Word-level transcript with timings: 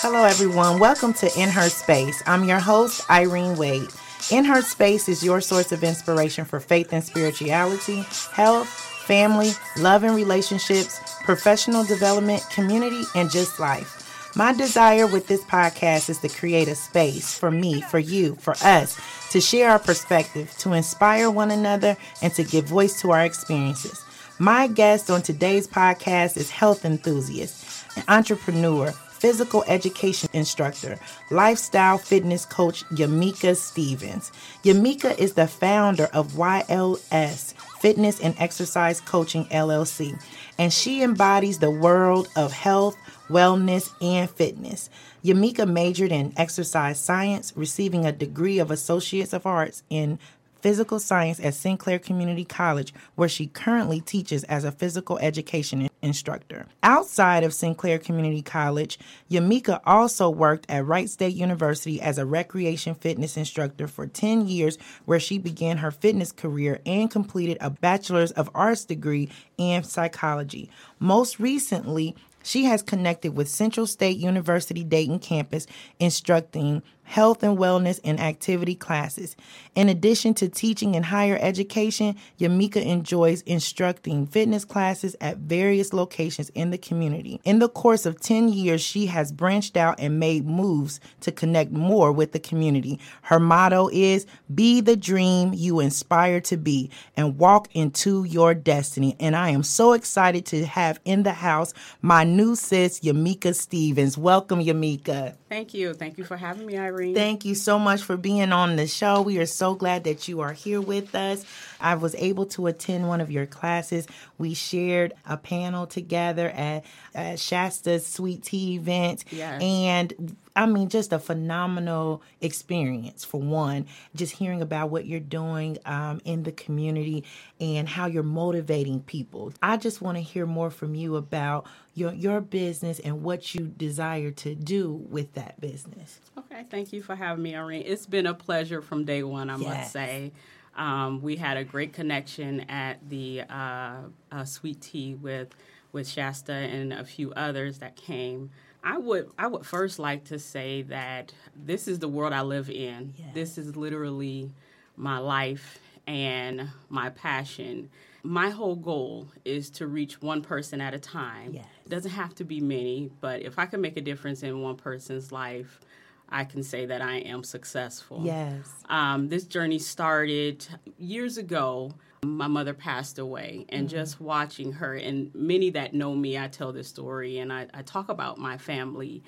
Hello, 0.00 0.24
everyone. 0.24 0.80
Welcome 0.80 1.12
to 1.14 1.30
In 1.40 1.48
Her 1.48 1.68
Space. 1.68 2.20
I'm 2.26 2.42
your 2.42 2.58
host, 2.58 3.08
Irene 3.08 3.56
Wade. 3.56 3.90
In 4.32 4.44
Her 4.44 4.62
Space 4.62 5.08
is 5.08 5.22
your 5.22 5.40
source 5.40 5.70
of 5.70 5.84
inspiration 5.84 6.44
for 6.44 6.58
faith 6.58 6.92
and 6.92 7.04
spirituality, 7.04 8.04
health, 8.32 8.68
family, 9.06 9.52
love 9.76 10.02
and 10.02 10.16
relationships, 10.16 11.00
professional 11.22 11.84
development, 11.84 12.42
community, 12.50 13.04
and 13.14 13.30
just 13.30 13.60
life. 13.60 13.97
My 14.38 14.52
desire 14.52 15.08
with 15.08 15.26
this 15.26 15.42
podcast 15.42 16.08
is 16.08 16.18
to 16.18 16.28
create 16.28 16.68
a 16.68 16.76
space 16.76 17.36
for 17.36 17.50
me, 17.50 17.80
for 17.80 17.98
you, 17.98 18.36
for 18.36 18.54
us 18.62 18.96
to 19.32 19.40
share 19.40 19.68
our 19.68 19.80
perspective, 19.80 20.54
to 20.58 20.74
inspire 20.74 21.28
one 21.28 21.50
another, 21.50 21.96
and 22.22 22.32
to 22.34 22.44
give 22.44 22.64
voice 22.66 23.00
to 23.00 23.10
our 23.10 23.24
experiences. 23.24 24.00
My 24.38 24.68
guest 24.68 25.10
on 25.10 25.22
today's 25.22 25.66
podcast 25.66 26.36
is 26.36 26.50
health 26.50 26.84
enthusiast, 26.84 27.84
an 27.96 28.04
entrepreneur, 28.06 28.92
physical 28.92 29.64
education 29.66 30.30
instructor, 30.32 31.00
lifestyle 31.32 31.98
fitness 31.98 32.46
coach 32.46 32.84
Yamika 32.90 33.56
Stevens. 33.56 34.30
Yamika 34.62 35.18
is 35.18 35.32
the 35.32 35.48
founder 35.48 36.04
of 36.12 36.34
YLS 36.34 37.54
Fitness 37.80 38.20
and 38.20 38.36
Exercise 38.38 39.00
Coaching 39.00 39.46
LLC, 39.46 40.16
and 40.58 40.72
she 40.72 41.02
embodies 41.02 41.58
the 41.58 41.70
world 41.70 42.28
of 42.36 42.52
health, 42.52 42.96
wellness, 43.28 43.92
and 44.00 44.28
fitness. 44.30 44.90
Yamika 45.24 45.68
majored 45.68 46.12
in 46.12 46.32
exercise 46.36 47.00
science, 47.00 47.52
receiving 47.56 48.04
a 48.04 48.12
degree 48.12 48.58
of 48.58 48.70
Associates 48.70 49.32
of 49.32 49.46
Arts 49.46 49.82
in 49.90 50.18
physical 50.60 50.98
science 50.98 51.40
at 51.40 51.54
Sinclair 51.54 51.98
Community 51.98 52.44
College, 52.44 52.92
where 53.14 53.28
she 53.28 53.46
currently 53.46 54.00
teaches 54.00 54.44
as 54.44 54.64
a 54.64 54.72
physical 54.72 55.18
education 55.18 55.88
instructor. 56.02 56.66
Outside 56.82 57.44
of 57.44 57.54
Sinclair 57.54 57.98
Community 57.98 58.42
College, 58.42 58.98
Yamika 59.30 59.80
also 59.84 60.28
worked 60.28 60.66
at 60.68 60.84
Wright 60.84 61.08
State 61.08 61.34
University 61.34 62.00
as 62.00 62.18
a 62.18 62.26
recreation 62.26 62.94
fitness 62.94 63.36
instructor 63.36 63.86
for 63.88 64.06
10 64.06 64.48
years, 64.48 64.78
where 65.04 65.20
she 65.20 65.38
began 65.38 65.78
her 65.78 65.90
fitness 65.90 66.32
career 66.32 66.80
and 66.86 67.10
completed 67.10 67.58
a 67.60 67.70
Bachelor's 67.70 68.32
of 68.32 68.50
Arts 68.54 68.84
degree 68.84 69.28
in 69.56 69.82
psychology. 69.82 70.70
Most 70.98 71.38
recently, 71.38 72.16
she 72.42 72.64
has 72.64 72.82
connected 72.82 73.36
with 73.36 73.48
Central 73.48 73.86
State 73.86 74.18
University 74.18 74.84
Dayton 74.84 75.18
campus, 75.18 75.66
instructing 75.98 76.82
health 77.08 77.42
and 77.42 77.56
wellness 77.56 77.98
and 78.04 78.20
activity 78.20 78.74
classes. 78.74 79.34
In 79.74 79.88
addition 79.88 80.34
to 80.34 80.48
teaching 80.48 80.94
in 80.94 81.04
higher 81.04 81.38
education, 81.40 82.16
Yamika 82.38 82.84
enjoys 82.84 83.40
instructing 83.42 84.26
fitness 84.26 84.64
classes 84.64 85.16
at 85.20 85.38
various 85.38 85.94
locations 85.94 86.50
in 86.50 86.70
the 86.70 86.76
community. 86.76 87.40
In 87.44 87.60
the 87.60 87.68
course 87.68 88.04
of 88.04 88.20
10 88.20 88.50
years, 88.50 88.82
she 88.82 89.06
has 89.06 89.32
branched 89.32 89.76
out 89.76 89.98
and 89.98 90.20
made 90.20 90.46
moves 90.46 91.00
to 91.22 91.32
connect 91.32 91.72
more 91.72 92.12
with 92.12 92.32
the 92.32 92.38
community. 92.38 93.00
Her 93.22 93.40
motto 93.40 93.88
is 93.88 94.26
Be 94.54 94.82
the 94.82 94.96
dream 94.96 95.52
you 95.54 95.80
inspire 95.80 96.42
to 96.42 96.58
be 96.58 96.90
and 97.16 97.38
walk 97.38 97.68
into 97.72 98.24
your 98.24 98.52
destiny. 98.52 99.16
And 99.18 99.34
I 99.34 99.48
am 99.48 99.62
so 99.62 99.94
excited 99.94 100.44
to 100.46 100.66
have 100.66 101.00
in 101.06 101.22
the 101.22 101.32
house 101.32 101.72
my 102.02 102.24
new 102.24 102.54
sis, 102.54 103.00
Yamika 103.00 103.54
Stevens. 103.54 104.18
Welcome, 104.18 104.60
Yamika. 104.60 105.36
Thank 105.48 105.72
you. 105.72 105.94
Thank 105.94 106.18
you 106.18 106.24
for 106.24 106.36
having 106.36 106.66
me, 106.66 106.76
Thank 107.14 107.44
you 107.44 107.54
so 107.54 107.78
much 107.78 108.02
for 108.02 108.16
being 108.16 108.52
on 108.52 108.76
the 108.76 108.86
show. 108.86 109.22
We 109.22 109.38
are 109.38 109.46
so 109.46 109.74
glad 109.74 110.04
that 110.04 110.28
you 110.28 110.40
are 110.40 110.52
here 110.52 110.80
with 110.80 111.14
us. 111.14 111.44
I 111.80 111.94
was 111.94 112.14
able 112.16 112.46
to 112.46 112.66
attend 112.66 113.08
one 113.08 113.20
of 113.20 113.30
your 113.30 113.46
classes. 113.46 114.06
We 114.36 114.54
shared 114.54 115.12
a 115.26 115.36
panel 115.36 115.86
together 115.86 116.50
at, 116.50 116.84
at 117.14 117.38
Shasta's 117.38 118.06
Sweet 118.06 118.42
Tea 118.42 118.76
event. 118.76 119.24
Yes. 119.30 119.62
And 119.62 120.36
I 120.58 120.66
mean, 120.66 120.88
just 120.88 121.12
a 121.12 121.20
phenomenal 121.20 122.22
experience 122.40 123.24
for 123.24 123.40
one. 123.40 123.86
Just 124.16 124.34
hearing 124.34 124.60
about 124.62 124.90
what 124.90 125.06
you're 125.06 125.20
doing 125.20 125.78
um, 125.86 126.20
in 126.24 126.42
the 126.42 126.52
community 126.52 127.24
and 127.60 127.88
how 127.88 128.06
you're 128.06 128.24
motivating 128.24 129.02
people. 129.02 129.52
I 129.62 129.76
just 129.78 130.02
want 130.02 130.18
to 130.18 130.22
hear 130.22 130.46
more 130.46 130.70
from 130.70 130.96
you 130.96 131.16
about 131.16 131.66
your 131.94 132.12
your 132.12 132.40
business 132.40 132.98
and 133.00 133.22
what 133.22 133.54
you 133.54 133.68
desire 133.68 134.32
to 134.32 134.56
do 134.56 134.92
with 135.08 135.34
that 135.34 135.60
business. 135.60 136.20
Okay, 136.38 136.64
thank 136.70 136.92
you 136.92 137.02
for 137.02 137.16
having 137.16 137.42
me, 137.44 137.54
Irene. 137.56 137.84
It's 137.86 138.06
been 138.06 138.26
a 138.26 138.34
pleasure 138.34 138.82
from 138.82 139.04
day 139.04 139.22
one, 139.22 139.50
I 139.50 139.58
Yes. 139.58 139.64
must 139.78 139.92
say. 139.92 140.32
Um, 140.76 141.22
we 141.22 141.36
had 141.36 141.56
a 141.56 141.64
great 141.64 141.92
connection 141.92 142.60
at 142.70 143.08
the 143.08 143.42
uh, 143.48 143.96
uh, 144.32 144.44
Sweet 144.44 144.80
Tea 144.80 145.14
with 145.14 145.54
with 145.92 146.08
Shasta 146.08 146.52
and 146.52 146.92
a 146.92 147.04
few 147.04 147.32
others 147.34 147.78
that 147.78 147.96
came. 147.96 148.50
I 148.82 148.98
would 148.98 149.30
I 149.38 149.46
would 149.46 149.66
first 149.66 149.98
like 149.98 150.24
to 150.26 150.38
say 150.38 150.82
that 150.82 151.32
this 151.56 151.88
is 151.88 151.98
the 151.98 152.08
world 152.08 152.32
I 152.32 152.42
live 152.42 152.70
in. 152.70 153.14
Yes. 153.16 153.34
This 153.34 153.58
is 153.58 153.76
literally 153.76 154.50
my 154.96 155.18
life 155.18 155.78
and 156.06 156.70
my 156.88 157.10
passion. 157.10 157.90
My 158.22 158.50
whole 158.50 158.76
goal 158.76 159.28
is 159.44 159.70
to 159.70 159.86
reach 159.86 160.20
one 160.20 160.42
person 160.42 160.80
at 160.80 160.94
a 160.94 160.98
time. 160.98 161.54
Yes. 161.54 161.66
It 161.86 161.88
doesn't 161.88 162.10
have 162.10 162.34
to 162.36 162.44
be 162.44 162.60
many, 162.60 163.10
but 163.20 163.42
if 163.42 163.58
I 163.58 163.66
can 163.66 163.80
make 163.80 163.96
a 163.96 164.00
difference 164.00 164.42
in 164.42 164.60
one 164.60 164.76
person's 164.76 165.30
life, 165.32 165.80
I 166.28 166.44
can 166.44 166.62
say 166.62 166.86
that 166.86 167.00
I 167.00 167.16
am 167.18 167.42
successful. 167.42 168.22
Yes. 168.24 168.68
Um, 168.88 169.28
this 169.28 169.44
journey 169.44 169.78
started 169.78 170.66
years 170.98 171.38
ago. 171.38 171.94
My 172.24 172.48
mother 172.48 172.74
passed 172.74 173.20
away, 173.20 173.64
and 173.68 173.88
just 173.88 174.20
watching 174.20 174.72
her, 174.72 174.94
and 174.94 175.32
many 175.36 175.70
that 175.70 175.94
know 175.94 176.16
me, 176.16 176.36
I 176.36 176.48
tell 176.48 176.72
this 176.72 176.88
story 176.88 177.38
and 177.38 177.52
I, 177.52 177.68
I 177.72 177.82
talk 177.82 178.08
about 178.08 178.38
my 178.38 178.58
family 178.58 179.22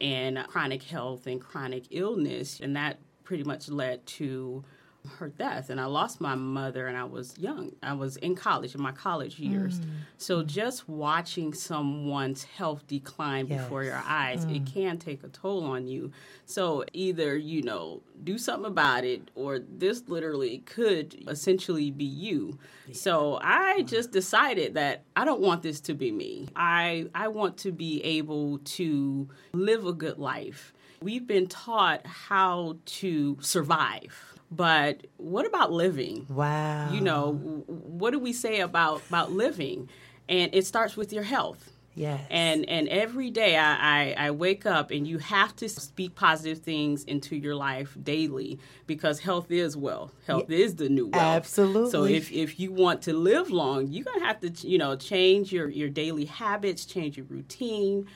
and 0.00 0.38
chronic 0.46 0.84
health 0.84 1.26
and 1.26 1.40
chronic 1.40 1.86
illness, 1.90 2.60
and 2.60 2.76
that 2.76 2.98
pretty 3.24 3.42
much 3.42 3.68
led 3.68 4.06
to 4.06 4.64
her 5.06 5.28
death. 5.28 5.70
And 5.70 5.80
I 5.80 5.86
lost 5.86 6.20
my 6.20 6.34
mother, 6.34 6.86
and 6.86 6.96
I 6.96 7.04
was 7.04 7.36
young. 7.38 7.72
I 7.82 7.94
was 7.94 8.16
in 8.18 8.34
college, 8.34 8.74
in 8.74 8.82
my 8.82 8.92
college 8.92 9.38
years. 9.38 9.80
Mm. 9.80 9.86
So 10.18 10.42
just 10.42 10.88
watching 10.88 11.54
someone's 11.54 12.44
health 12.44 12.86
decline 12.86 13.46
before 13.46 13.84
your 13.84 14.02
eyes, 14.06 14.44
it 14.44 14.64
mm. 14.64 14.72
can 14.72 14.98
take 14.98 15.24
a 15.24 15.28
toll 15.28 15.64
on 15.64 15.86
you. 15.86 16.12
So 16.44 16.84
either, 16.92 17.36
you 17.36 17.62
know, 17.62 18.02
do 18.24 18.38
something 18.38 18.66
about 18.66 19.04
it, 19.04 19.30
or 19.34 19.58
this 19.58 20.04
literally 20.08 20.58
could 20.58 21.24
essentially 21.28 21.90
be 21.90 22.04
you. 22.04 22.58
So 22.92 23.38
I 23.42 23.80
mm. 23.80 23.86
just 23.88 24.12
decided 24.12 24.74
that 24.74 25.04
I 25.14 25.24
don't 25.24 25.40
want 25.40 25.62
this 25.62 25.80
to 25.82 25.94
be 25.94 26.12
me. 26.12 26.48
I 26.54 27.06
I 27.14 27.28
want 27.28 27.56
to 27.58 27.72
be 27.72 28.02
able 28.02 28.58
to 28.58 29.28
live 29.52 29.86
a 29.86 29.92
good 29.92 30.18
life. 30.18 30.72
We've 31.02 31.26
been 31.26 31.46
taught 31.46 32.06
how 32.06 32.78
to 32.86 33.36
survive. 33.40 34.35
But 34.50 35.06
what 35.16 35.46
about 35.46 35.72
living? 35.72 36.26
Wow. 36.28 36.92
You 36.92 37.00
know, 37.00 37.32
what 37.66 38.12
do 38.12 38.18
we 38.18 38.32
say 38.32 38.60
about 38.60 39.02
about 39.08 39.32
living? 39.32 39.88
And 40.28 40.54
it 40.54 40.66
starts 40.66 40.96
with 40.96 41.12
your 41.12 41.24
health. 41.24 41.72
Yes. 41.96 42.20
And 42.30 42.68
and 42.68 42.88
every 42.88 43.30
day 43.30 43.56
I, 43.56 44.12
I, 44.12 44.14
I 44.26 44.30
wake 44.30 44.66
up 44.66 44.90
and 44.90 45.08
you 45.08 45.16
have 45.18 45.56
to 45.56 45.68
speak 45.68 46.14
positive 46.14 46.58
things 46.58 47.04
into 47.04 47.34
your 47.34 47.54
life 47.54 47.96
daily 48.02 48.58
because 48.86 49.20
health 49.20 49.50
is 49.50 49.76
wealth. 49.78 50.12
Health 50.26 50.50
is 50.50 50.76
the 50.76 50.90
new 50.90 51.06
wealth. 51.06 51.36
Absolutely. 51.36 51.90
So 51.90 52.04
if, 52.04 52.30
if 52.30 52.60
you 52.60 52.70
want 52.70 53.00
to 53.02 53.14
live 53.14 53.50
long, 53.50 53.88
you're 53.88 54.04
gonna 54.04 54.26
have 54.26 54.40
to 54.40 54.68
you 54.68 54.76
know 54.76 54.94
change 54.94 55.52
your, 55.52 55.70
your 55.70 55.88
daily 55.88 56.26
habits, 56.26 56.84
change 56.84 57.16
your 57.16 57.26
routine, 57.26 58.06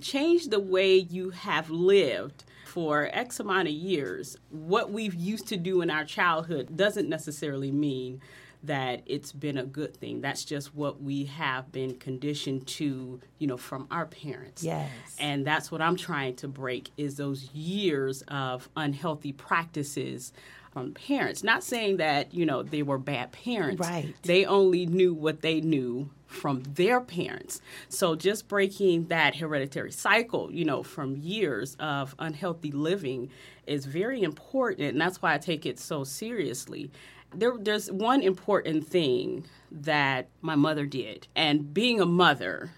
change 0.00 0.48
the 0.48 0.60
way 0.60 0.96
you 0.96 1.30
have 1.30 1.70
lived 1.70 2.44
for 2.78 3.10
X 3.12 3.40
amount 3.40 3.66
of 3.66 3.74
years. 3.74 4.36
What 4.50 4.92
we've 4.92 5.16
used 5.16 5.48
to 5.48 5.56
do 5.56 5.82
in 5.82 5.90
our 5.90 6.04
childhood 6.04 6.76
doesn't 6.76 7.08
necessarily 7.08 7.72
mean 7.72 8.20
that 8.62 9.02
it's 9.04 9.32
been 9.32 9.58
a 9.58 9.64
good 9.64 9.96
thing. 9.96 10.20
That's 10.20 10.44
just 10.44 10.76
what 10.76 11.02
we 11.02 11.24
have 11.24 11.72
been 11.72 11.96
conditioned 11.96 12.68
to, 12.68 13.18
you 13.38 13.46
know, 13.48 13.56
from 13.56 13.88
our 13.90 14.06
parents. 14.06 14.62
Yes. 14.62 14.90
And 15.18 15.44
that's 15.44 15.72
what 15.72 15.82
I'm 15.82 15.96
trying 15.96 16.36
to 16.36 16.46
break 16.46 16.92
is 16.96 17.16
those 17.16 17.50
years 17.52 18.22
of 18.28 18.68
unhealthy 18.76 19.32
practices 19.32 20.32
from 20.72 20.92
parents. 20.92 21.42
Not 21.42 21.62
saying 21.62 21.98
that, 21.98 22.34
you 22.34 22.46
know, 22.46 22.62
they 22.62 22.82
were 22.82 22.98
bad 22.98 23.32
parents. 23.32 23.80
Right. 23.80 24.14
They 24.22 24.44
only 24.44 24.86
knew 24.86 25.14
what 25.14 25.40
they 25.40 25.60
knew 25.60 26.10
from 26.26 26.62
their 26.74 27.00
parents. 27.00 27.60
So 27.88 28.14
just 28.14 28.48
breaking 28.48 29.06
that 29.06 29.36
hereditary 29.36 29.92
cycle, 29.92 30.52
you 30.52 30.64
know, 30.64 30.82
from 30.82 31.16
years 31.16 31.74
of 31.80 32.14
unhealthy 32.18 32.70
living 32.70 33.30
is 33.66 33.86
very 33.86 34.22
important 34.22 34.90
and 34.90 35.00
that's 35.00 35.20
why 35.20 35.34
I 35.34 35.38
take 35.38 35.66
it 35.66 35.78
so 35.78 36.04
seriously. 36.04 36.90
There, 37.34 37.54
there's 37.58 37.90
one 37.92 38.22
important 38.22 38.86
thing 38.86 39.44
that 39.70 40.28
my 40.40 40.54
mother 40.56 40.86
did, 40.86 41.28
and 41.36 41.74
being 41.74 42.00
a 42.00 42.06
mother 42.06 42.70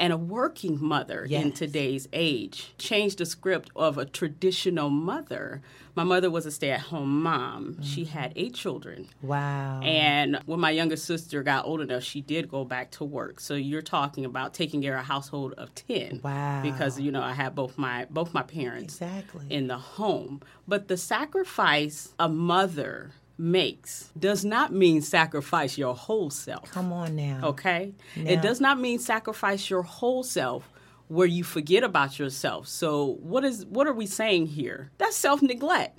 and 0.00 0.12
a 0.12 0.16
working 0.16 0.82
mother 0.84 1.22
in 1.22 1.30
Mm-hmm. 1.30 1.50
Today's 1.50 2.08
age 2.12 2.74
changed 2.76 3.18
the 3.18 3.26
script 3.26 3.70
of 3.76 3.96
a 3.98 4.04
traditional 4.04 4.90
mother. 4.90 5.62
My 5.94 6.02
mother 6.02 6.28
was 6.28 6.44
a 6.44 6.50
stay-at-home 6.50 7.22
mom. 7.22 7.80
She 7.80 8.02
Mm-hmm. 8.02 8.18
had 8.18 8.32
eight 8.34 8.54
children. 8.54 9.06
Wow. 9.22 9.80
And 9.82 10.40
when 10.46 10.58
my 10.58 10.70
younger 10.70 10.96
sister 10.96 11.44
got 11.44 11.64
old 11.66 11.80
enough, 11.80 12.02
she 12.02 12.20
did 12.20 12.48
go 12.48 12.64
back 12.64 12.90
to 12.92 13.04
work. 13.04 13.38
So 13.38 13.54
you're 13.54 13.80
talking 13.80 14.24
about 14.24 14.54
taking 14.54 14.82
care 14.82 14.94
of 14.96 15.02
a 15.02 15.04
household 15.04 15.52
of 15.56 15.72
ten. 15.76 16.20
Wow. 16.24 16.62
Because 16.62 16.98
you 16.98 17.12
know 17.12 17.22
I 17.22 17.32
had 17.32 17.54
both 17.54 17.78
my 17.78 18.06
both 18.10 18.34
my 18.34 18.42
parents 18.42 18.94
Exactly. 18.94 19.46
in 19.50 19.68
the 19.68 19.78
home. 19.78 20.42
But 20.66 20.88
the 20.88 20.96
sacrifice 20.96 22.12
a 22.18 22.28
mother 22.28 23.12
makes 23.36 24.10
does 24.18 24.44
not 24.44 24.72
mean 24.72 25.02
sacrifice 25.02 25.76
your 25.76 25.94
whole 25.94 26.30
self. 26.30 26.70
Come 26.70 26.92
on 26.92 27.16
now. 27.16 27.40
Okay? 27.44 27.92
Now- 28.16 28.30
It 28.30 28.42
does 28.42 28.60
not 28.60 28.78
mean 28.78 28.98
sacrifice 28.98 29.68
your 29.68 29.82
whole 29.82 30.22
self 30.22 30.68
where 31.08 31.26
you 31.26 31.44
forget 31.44 31.82
about 31.82 32.18
yourself. 32.18 32.66
So 32.68 33.18
what 33.20 33.44
is 33.44 33.66
what 33.66 33.86
are 33.86 33.92
we 33.92 34.06
saying 34.06 34.46
here? 34.48 34.90
That's 34.98 35.16
self-neglect. 35.16 35.98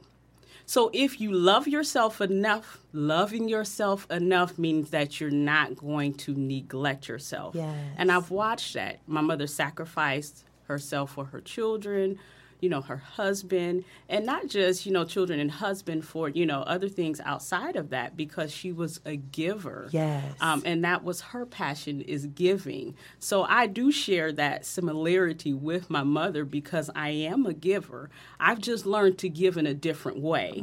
So 0.68 0.90
if 0.94 1.22
you 1.22 1.32
love 1.32 1.68
yourself 1.68 2.22
enough, 2.22 2.80
loving 2.92 3.48
yourself 3.48 4.10
enough 4.10 4.58
means 4.58 4.90
that 4.90 5.20
you're 5.22 5.30
not 5.30 5.76
going 5.78 6.16
to 6.16 6.34
neglect 6.34 7.08
yourself. 7.08 7.54
Yes. 7.54 7.76
And 7.98 8.12
I've 8.12 8.32
watched 8.32 8.74
that. 8.74 8.98
My 9.06 9.22
mother 9.22 9.46
sacrificed 9.46 10.44
herself 10.68 11.12
for 11.14 11.26
her 11.26 11.42
children, 11.42 12.18
you 12.62 12.69
know, 12.69 12.81
her 12.81 12.98
husband, 12.98 13.84
and 14.10 14.25
not 14.25 14.48
just, 14.48 14.86
you 14.86 14.92
know, 14.92 15.04
children 15.06 15.40
and 15.40 15.52
husband 15.52 16.06
for, 16.06 16.30
you 16.30 16.46
know, 16.46 16.62
other 16.62 16.88
things 16.90 17.19
outside 17.22 17.75
of 17.75 17.90
that 17.90 18.16
because 18.18 18.52
she 18.52 18.72
was 18.72 19.00
a 19.06 19.16
giver. 19.18 19.90
Yes. 19.92 20.34
Um, 20.42 20.62
and 20.66 20.84
that 20.86 21.04
was 21.04 21.22
her 21.22 21.46
passion 21.46 22.02
is 22.02 22.25
giving. 22.28 22.96
So 23.19 23.44
I 23.44 23.68
do 23.68 23.92
share 23.92 24.31
that 24.34 24.66
similarity 24.66 25.54
with 25.54 25.90
my 25.90 26.04
mother 26.04 26.46
because 26.46 26.90
I 26.96 27.10
am 27.10 27.46
a 27.46 27.54
giver. 27.54 28.10
I've 28.40 28.60
just 28.60 28.86
learned 28.86 29.18
to 29.19 29.30
give 29.30 29.58
in 29.58 29.66
a 29.68 29.74
different 29.74 30.19
way 30.19 30.62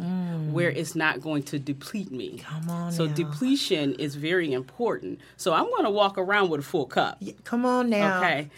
where 0.51 0.71
it's 0.71 0.95
not 0.95 1.21
going 1.21 1.43
to 1.45 1.59
deplete 1.59 2.11
me. 2.11 2.39
Mm. 2.39 2.41
Come 2.43 2.71
on 2.71 2.93
So 2.93 3.07
now. 3.07 3.15
depletion 3.15 3.95
is 3.95 4.15
very 4.15 4.53
important. 4.53 5.21
So 5.37 5.53
I'm 5.53 5.67
going 5.67 5.85
to 5.85 5.91
walk 5.91 6.17
around 6.19 6.51
with 6.51 6.61
a 6.61 6.65
full 6.65 6.87
cup. 6.87 7.19
Y- 7.21 7.35
Come 7.45 7.65
on 7.67 7.91
now. 7.91 8.19
Okay. 8.19 8.49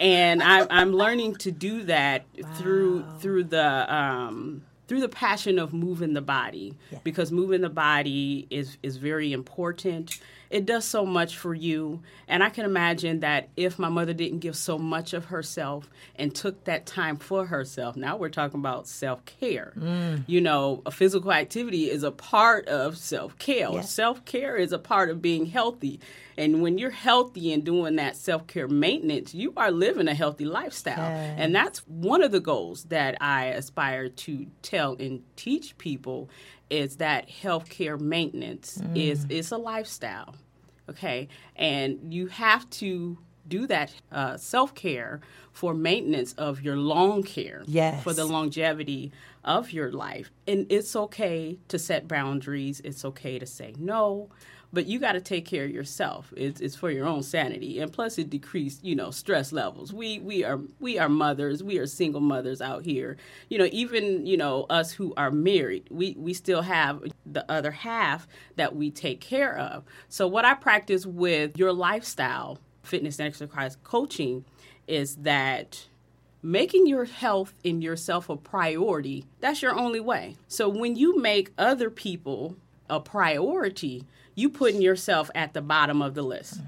And 0.00 0.42
I, 0.42 0.66
I'm 0.70 0.92
learning 0.92 1.36
to 1.36 1.50
do 1.52 1.84
that 1.84 2.24
through 2.56 2.79
through 3.20 3.44
the 3.44 3.94
um, 3.94 4.62
through 4.88 5.00
the 5.00 5.08
passion 5.08 5.58
of 5.58 5.72
moving 5.72 6.14
the 6.14 6.20
body 6.22 6.74
Yeah. 6.90 6.98
because 7.04 7.30
moving 7.30 7.60
the 7.60 7.70
body 7.70 8.46
is 8.50 8.76
is 8.82 8.96
very 8.96 9.32
important. 9.32 10.18
It 10.50 10.66
does 10.66 10.84
so 10.84 11.06
much 11.06 11.36
for 11.36 11.54
you, 11.54 12.02
and 12.26 12.42
I 12.42 12.50
can 12.50 12.64
imagine 12.64 13.20
that 13.20 13.48
if 13.56 13.78
my 13.78 13.88
mother 13.88 14.12
didn't 14.12 14.40
give 14.40 14.56
so 14.56 14.78
much 14.78 15.12
of 15.12 15.26
herself 15.26 15.88
and 16.16 16.34
took 16.34 16.64
that 16.64 16.86
time 16.86 17.18
for 17.18 17.46
herself, 17.46 17.96
now 17.96 18.16
we're 18.16 18.30
talking 18.30 18.58
about 18.58 18.88
self 18.88 19.24
care. 19.24 19.72
Mm. 19.78 20.24
You 20.26 20.40
know, 20.40 20.82
a 20.84 20.90
physical 20.90 21.32
activity 21.32 21.88
is 21.88 22.02
a 22.02 22.10
part 22.10 22.66
of 22.66 22.98
self 22.98 23.38
care. 23.38 23.70
Yeah. 23.70 23.82
Self 23.82 24.24
care 24.24 24.56
is 24.56 24.72
a 24.72 24.78
part 24.78 25.08
of 25.08 25.22
being 25.22 25.46
healthy. 25.46 26.00
And 26.36 26.62
when 26.62 26.78
you're 26.78 26.90
healthy 26.90 27.52
and 27.52 27.62
doing 27.62 27.96
that 27.96 28.16
self 28.16 28.46
care 28.46 28.66
maintenance, 28.66 29.34
you 29.34 29.52
are 29.56 29.70
living 29.70 30.08
a 30.08 30.14
healthy 30.14 30.46
lifestyle. 30.46 31.00
And 31.00 31.54
that's 31.54 31.80
one 31.86 32.22
of 32.22 32.32
the 32.32 32.40
goals 32.40 32.84
that 32.84 33.16
I 33.20 33.46
aspire 33.46 34.08
to 34.08 34.46
tell 34.62 34.96
and 34.98 35.22
teach 35.36 35.76
people 35.78 36.30
is 36.70 36.96
that 36.96 37.28
healthcare 37.28 38.00
maintenance 38.00 38.80
is 38.94 39.26
is 39.28 39.52
a 39.52 39.58
lifestyle. 39.58 40.34
Okay, 40.88 41.28
and 41.56 42.12
you 42.12 42.28
have 42.28 42.68
to 42.70 43.18
do 43.46 43.66
that 43.66 43.92
uh, 44.12 44.36
self 44.36 44.74
care 44.74 45.20
for 45.52 45.74
maintenance 45.74 46.32
of 46.34 46.62
your 46.62 46.76
long 46.76 47.22
care. 47.22 47.62
Yes. 47.66 48.02
For 48.02 48.14
the 48.14 48.24
longevity 48.24 49.12
of 49.44 49.72
your 49.72 49.90
life, 49.92 50.30
and 50.46 50.66
it's 50.70 50.96
okay 50.96 51.58
to 51.68 51.78
set 51.78 52.08
boundaries. 52.08 52.80
It's 52.84 53.04
okay 53.04 53.38
to 53.38 53.46
say 53.46 53.74
no. 53.78 54.30
But 54.72 54.86
you 54.86 55.00
got 55.00 55.12
to 55.12 55.20
take 55.20 55.46
care 55.46 55.64
of 55.64 55.70
yourself. 55.70 56.32
It's, 56.36 56.60
it's 56.60 56.76
for 56.76 56.90
your 56.90 57.06
own 57.06 57.24
sanity, 57.24 57.80
and 57.80 57.92
plus 57.92 58.18
it 58.18 58.30
decreased, 58.30 58.84
you 58.84 58.94
know, 58.94 59.10
stress 59.10 59.52
levels. 59.52 59.92
We 59.92 60.20
we 60.20 60.44
are 60.44 60.60
we 60.78 60.98
are 60.98 61.08
mothers. 61.08 61.62
We 61.62 61.78
are 61.78 61.86
single 61.86 62.20
mothers 62.20 62.60
out 62.60 62.84
here. 62.84 63.16
You 63.48 63.58
know, 63.58 63.68
even 63.72 64.26
you 64.26 64.36
know 64.36 64.66
us 64.70 64.92
who 64.92 65.12
are 65.16 65.32
married, 65.32 65.88
we 65.90 66.14
we 66.16 66.34
still 66.34 66.62
have 66.62 67.02
the 67.26 67.50
other 67.50 67.72
half 67.72 68.28
that 68.56 68.76
we 68.76 68.90
take 68.90 69.20
care 69.20 69.58
of. 69.58 69.84
So 70.08 70.28
what 70.28 70.44
I 70.44 70.54
practice 70.54 71.04
with 71.04 71.58
your 71.58 71.72
lifestyle, 71.72 72.58
fitness 72.82 73.18
and 73.18 73.26
exercise 73.26 73.76
coaching, 73.82 74.44
is 74.86 75.16
that 75.16 75.86
making 76.42 76.86
your 76.86 77.04
health 77.04 77.54
and 77.64 77.82
yourself 77.82 78.30
a 78.30 78.36
priority 78.36 79.26
that's 79.40 79.60
your 79.60 79.74
only 79.74 80.00
way 80.00 80.34
so 80.48 80.68
when 80.68 80.96
you 80.96 81.20
make 81.20 81.52
other 81.58 81.90
people 81.90 82.56
a 82.88 82.98
priority 82.98 84.04
you 84.40 84.48
putting 84.50 84.80
yourself 84.82 85.30
at 85.34 85.52
the 85.54 85.62
bottom 85.62 86.00
of 86.02 86.14
the 86.14 86.22
list 86.22 86.60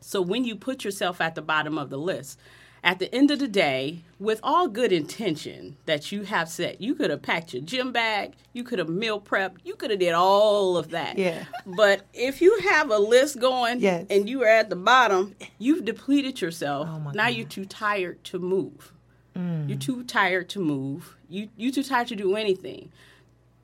so 0.00 0.20
when 0.20 0.44
you 0.44 0.54
put 0.54 0.84
yourself 0.84 1.20
at 1.20 1.34
the 1.34 1.42
bottom 1.42 1.76
of 1.78 1.88
the 1.90 1.98
list 1.98 2.38
at 2.82 2.98
the 2.98 3.12
end 3.14 3.30
of 3.30 3.38
the 3.38 3.48
day 3.48 4.00
with 4.20 4.38
all 4.42 4.68
good 4.68 4.92
intention 4.92 5.74
that 5.86 6.12
you 6.12 6.22
have 6.24 6.48
set 6.48 6.80
you 6.80 6.94
could 6.94 7.08
have 7.10 7.22
packed 7.22 7.54
your 7.54 7.62
gym 7.62 7.90
bag 7.92 8.32
you 8.52 8.62
could 8.62 8.78
have 8.78 8.88
meal 8.90 9.18
prepped 9.20 9.56
you 9.64 9.74
could 9.74 9.90
have 9.90 9.98
did 9.98 10.12
all 10.12 10.76
of 10.76 10.90
that 10.90 11.16
Yeah. 11.18 11.44
but 11.66 12.02
if 12.12 12.42
you 12.42 12.58
have 12.70 12.90
a 12.90 12.98
list 12.98 13.40
going 13.40 13.80
Yes. 13.80 14.06
and 14.10 14.28
you 14.28 14.42
are 14.42 14.48
at 14.62 14.68
the 14.70 14.76
bottom 14.76 15.34
you've 15.58 15.84
depleted 15.86 16.40
yourself 16.42 16.88
Oh, 16.90 16.98
now 17.14 17.28
God. 17.28 17.34
you're 17.36 17.46
too 17.48 17.64
tired 17.64 18.22
to 18.24 18.38
move 18.38 18.92
mm. 19.34 19.66
you're 19.68 19.78
too 19.78 20.04
tired 20.04 20.48
to 20.50 20.60
move. 20.60 21.16
You 21.30 21.48
you 21.56 21.72
too 21.72 21.82
tired 21.82 22.08
to 22.08 22.16
do 22.16 22.36
anything. 22.36 22.92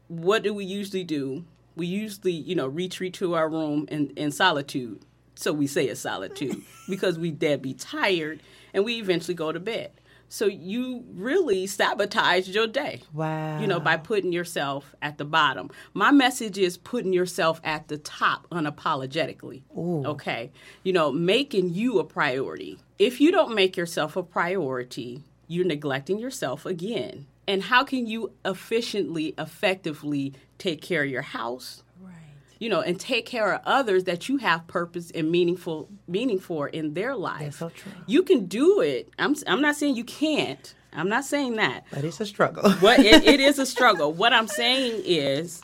What 0.08 0.42
do 0.42 0.52
we 0.52 0.64
usually 0.64 1.04
do? 1.04 1.44
We 1.76 1.86
usually, 1.86 2.32
you 2.32 2.54
know, 2.54 2.66
retreat 2.66 3.14
to 3.14 3.34
our 3.34 3.48
room 3.48 3.86
in, 3.90 4.10
in 4.10 4.30
solitude. 4.30 5.04
So 5.34 5.52
we 5.52 5.66
say 5.66 5.86
it's 5.86 6.00
solitude 6.00 6.62
because 6.88 7.18
we 7.18 7.30
dead 7.30 7.62
be 7.62 7.74
tired 7.74 8.42
and 8.74 8.84
we 8.84 8.98
eventually 9.00 9.34
go 9.34 9.52
to 9.52 9.60
bed. 9.60 9.92
So 10.32 10.46
you 10.46 11.04
really 11.12 11.66
sabotaged 11.66 12.48
your 12.48 12.68
day. 12.68 13.02
Wow. 13.12 13.58
You 13.60 13.66
know, 13.66 13.80
by 13.80 13.96
putting 13.96 14.32
yourself 14.32 14.94
at 15.02 15.18
the 15.18 15.24
bottom. 15.24 15.70
My 15.92 16.12
message 16.12 16.56
is 16.56 16.76
putting 16.76 17.12
yourself 17.12 17.60
at 17.64 17.88
the 17.88 17.98
top 17.98 18.46
unapologetically. 18.50 19.62
Okay. 20.06 20.52
You 20.84 20.92
know, 20.92 21.10
making 21.10 21.70
you 21.70 21.98
a 21.98 22.04
priority. 22.04 22.78
If 22.96 23.20
you 23.20 23.32
don't 23.32 23.56
make 23.56 23.76
yourself 23.76 24.14
a 24.14 24.22
priority, 24.22 25.24
you're 25.48 25.66
neglecting 25.66 26.20
yourself 26.20 26.64
again. 26.64 27.26
And 27.50 27.64
how 27.64 27.82
can 27.82 28.06
you 28.06 28.30
efficiently, 28.44 29.34
effectively 29.36 30.34
take 30.58 30.80
care 30.80 31.02
of 31.02 31.10
your 31.10 31.22
house? 31.22 31.82
Right. 32.00 32.12
You 32.60 32.68
know, 32.68 32.80
and 32.80 32.98
take 32.98 33.26
care 33.26 33.54
of 33.54 33.60
others 33.66 34.04
that 34.04 34.28
you 34.28 34.36
have 34.36 34.68
purpose 34.68 35.10
and 35.10 35.32
meaningful 35.32 35.88
meaning 36.06 36.38
for 36.38 36.68
in 36.68 36.94
their 36.94 37.16
life. 37.16 37.40
That's 37.40 37.56
so 37.56 37.70
true. 37.70 37.90
You 38.06 38.22
can 38.22 38.46
do 38.46 38.80
it. 38.80 39.08
I'm 39.18 39.34
I'm 39.48 39.60
not 39.60 39.74
saying 39.74 39.96
you 39.96 40.04
can't. 40.04 40.72
I'm 40.92 41.08
not 41.08 41.24
saying 41.24 41.56
that 41.56 41.86
But 41.90 42.04
it's 42.04 42.20
a 42.20 42.26
struggle. 42.26 42.72
but 42.80 43.00
it, 43.00 43.24
it 43.24 43.40
is 43.40 43.58
a 43.58 43.66
struggle. 43.66 44.12
What 44.12 44.32
I'm 44.32 44.46
saying 44.46 45.02
is, 45.04 45.60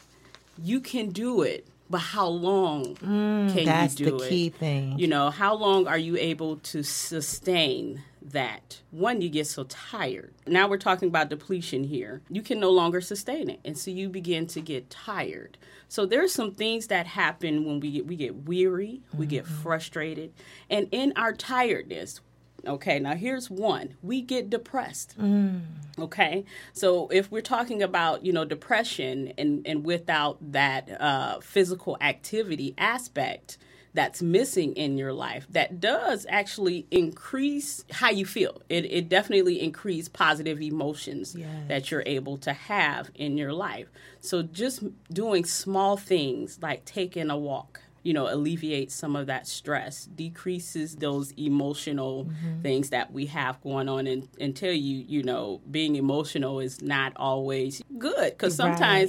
you 0.60 0.80
can 0.80 1.10
do 1.10 1.42
it, 1.42 1.68
but 1.88 1.98
how 1.98 2.26
long 2.26 2.96
can 2.96 3.48
Mm, 3.48 3.64
that's 3.64 4.00
you 4.00 4.06
do 4.06 4.18
the 4.18 4.28
key 4.28 4.48
thing. 4.50 4.98
You 4.98 5.06
know, 5.06 5.30
how 5.30 5.54
long 5.54 5.86
are 5.86 5.98
you 5.98 6.16
able 6.16 6.56
to 6.56 6.82
sustain 6.82 8.02
that? 8.32 8.80
One, 8.90 9.20
you 9.20 9.28
get 9.28 9.46
so 9.46 9.64
tired. 9.64 10.34
Now 10.46 10.68
we're 10.68 10.78
talking 10.78 11.08
about 11.08 11.30
depletion 11.30 11.84
here. 11.84 12.22
You 12.28 12.42
can 12.42 12.60
no 12.60 12.70
longer 12.70 13.00
sustain 13.00 13.48
it, 13.50 13.60
and 13.64 13.76
so 13.78 13.90
you 13.90 14.08
begin 14.08 14.46
to 14.48 14.60
get 14.60 14.90
tired. 14.90 15.58
So 15.88 16.04
there's 16.06 16.32
some 16.32 16.52
things 16.52 16.88
that 16.88 17.06
happen 17.06 17.64
when 17.64 17.80
we 17.80 17.90
get 17.92 18.06
we 18.06 18.16
get 18.16 18.44
weary, 18.46 19.02
we 19.16 19.26
get 19.26 19.44
Mm-hmm. 19.44 19.62
frustrated, 19.62 20.32
and 20.70 20.88
in 20.92 21.12
our 21.16 21.32
tiredness. 21.32 22.20
Okay, 22.66 22.98
now 22.98 23.14
here's 23.14 23.48
one. 23.48 23.94
We 24.02 24.22
get 24.22 24.50
depressed. 24.50 25.14
Okay, 25.98 26.44
so 26.72 27.06
if 27.08 27.30
we're 27.30 27.40
talking 27.40 27.80
about 27.82 28.24
you 28.24 28.32
know 28.32 28.44
depression 28.44 29.32
and 29.38 29.64
and 29.66 29.84
without 29.84 30.38
that 30.52 31.00
uh, 31.00 31.38
physical 31.40 31.96
activity 32.00 32.74
aspect 32.76 33.56
that's 33.96 34.22
missing 34.22 34.74
in 34.74 34.96
your 34.96 35.12
life, 35.12 35.46
that 35.50 35.80
does 35.80 36.26
actually 36.28 36.86
increase 36.90 37.84
how 37.90 38.10
you 38.10 38.24
feel. 38.24 38.62
It 38.68 38.84
it 38.84 39.08
definitely 39.08 39.60
increase 39.60 40.08
positive 40.08 40.60
emotions 40.62 41.34
Yes. 41.36 41.48
that 41.68 41.90
you're 41.90 42.04
able 42.06 42.36
to 42.38 42.52
have 42.52 43.10
in 43.14 43.36
your 43.36 43.52
life. 43.52 43.88
So 44.20 44.42
just 44.42 44.84
doing 45.12 45.44
small 45.44 45.96
things 45.96 46.58
like 46.62 46.84
taking 46.84 47.30
a 47.30 47.36
walk 47.36 47.80
you 48.06 48.12
know, 48.12 48.32
alleviates 48.32 48.94
some 48.94 49.16
of 49.16 49.26
that 49.26 49.48
stress, 49.48 50.04
decreases 50.04 50.94
those 50.94 51.32
emotional 51.32 52.26
mm-hmm. 52.26 52.62
things 52.62 52.90
that 52.90 53.12
we 53.12 53.26
have 53.26 53.60
going 53.62 53.88
on, 53.88 54.06
and, 54.06 54.28
and 54.38 54.54
tell 54.54 54.70
you, 54.70 55.04
you 55.08 55.24
know, 55.24 55.60
being 55.72 55.96
emotional 55.96 56.60
is 56.60 56.80
not 56.80 57.12
always 57.16 57.82
good 57.98 58.30
because 58.30 58.60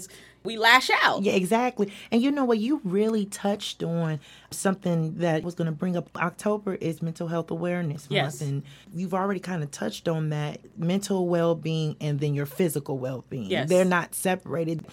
Right. 0.08 0.18
We 0.48 0.58
lash 0.58 0.90
out. 1.04 1.24
Yeah, 1.24 1.34
exactly. 1.34 1.92
And 2.10 2.22
you 2.22 2.32
know 2.32 2.46
what? 2.46 2.58
You 2.58 2.80
really 2.84 3.26
touched 3.26 3.84
on 3.84 4.20
something 4.50 5.18
that 5.18 5.44
was 5.44 5.56
going 5.56 5.66
to 5.66 5.74
bring 5.74 5.98
up. 5.98 6.10
October 6.16 6.76
is 6.76 7.02
Mental 7.02 7.28
Health 7.28 7.52
Awareness 7.52 8.08
Yes. 8.10 8.40
Month, 8.40 8.50
and 8.50 8.64
you've 8.96 9.14
already 9.14 9.42
kind 9.42 9.62
of 9.62 9.70
touched 9.72 10.08
on 10.08 10.30
that 10.30 10.62
mental 10.78 11.28
well 11.28 11.54
being 11.54 11.98
and 12.00 12.20
then 12.22 12.34
your 12.34 12.46
physical 12.46 12.98
well 12.98 13.26
being. 13.30 13.50
Yes. 13.52 13.68
They're 13.68 13.86
not 13.86 14.16
separated. 14.16 14.86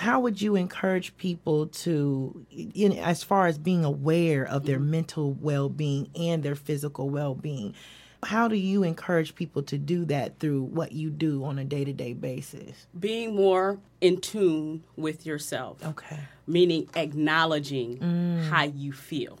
How 0.00 0.18
would 0.18 0.42
you 0.42 0.56
encourage 0.56 1.16
people 1.16 1.68
to, 1.68 2.44
you 2.50 2.88
know, 2.88 2.96
as 2.96 3.22
far 3.22 3.46
as 3.46 3.58
being 3.58 3.84
aware 3.84 4.44
of 4.44 4.66
their 4.66 4.78
mm-hmm. 4.78 4.90
mental 4.90 5.32
well 5.34 5.68
being 5.68 6.10
and 6.16 6.42
their 6.42 6.56
physical 6.56 7.08
well 7.08 7.36
being? 7.36 7.74
How 8.22 8.48
do 8.48 8.56
you 8.56 8.82
encourage 8.82 9.34
people 9.34 9.62
to 9.64 9.78
do 9.78 10.04
that 10.06 10.38
through 10.38 10.62
what 10.62 10.92
you 10.92 11.10
do 11.10 11.44
on 11.44 11.58
a 11.58 11.64
day 11.64 11.84
to 11.84 11.92
day 11.92 12.12
basis? 12.12 12.86
Being 12.98 13.34
more 13.36 13.78
in 14.00 14.20
tune 14.20 14.84
with 14.96 15.26
yourself. 15.26 15.84
Okay. 15.84 16.18
meaning 16.48 16.88
acknowledging 16.94 17.96
Mm. 17.98 18.48
how 18.48 18.62
you 18.62 18.92
feel 18.92 19.36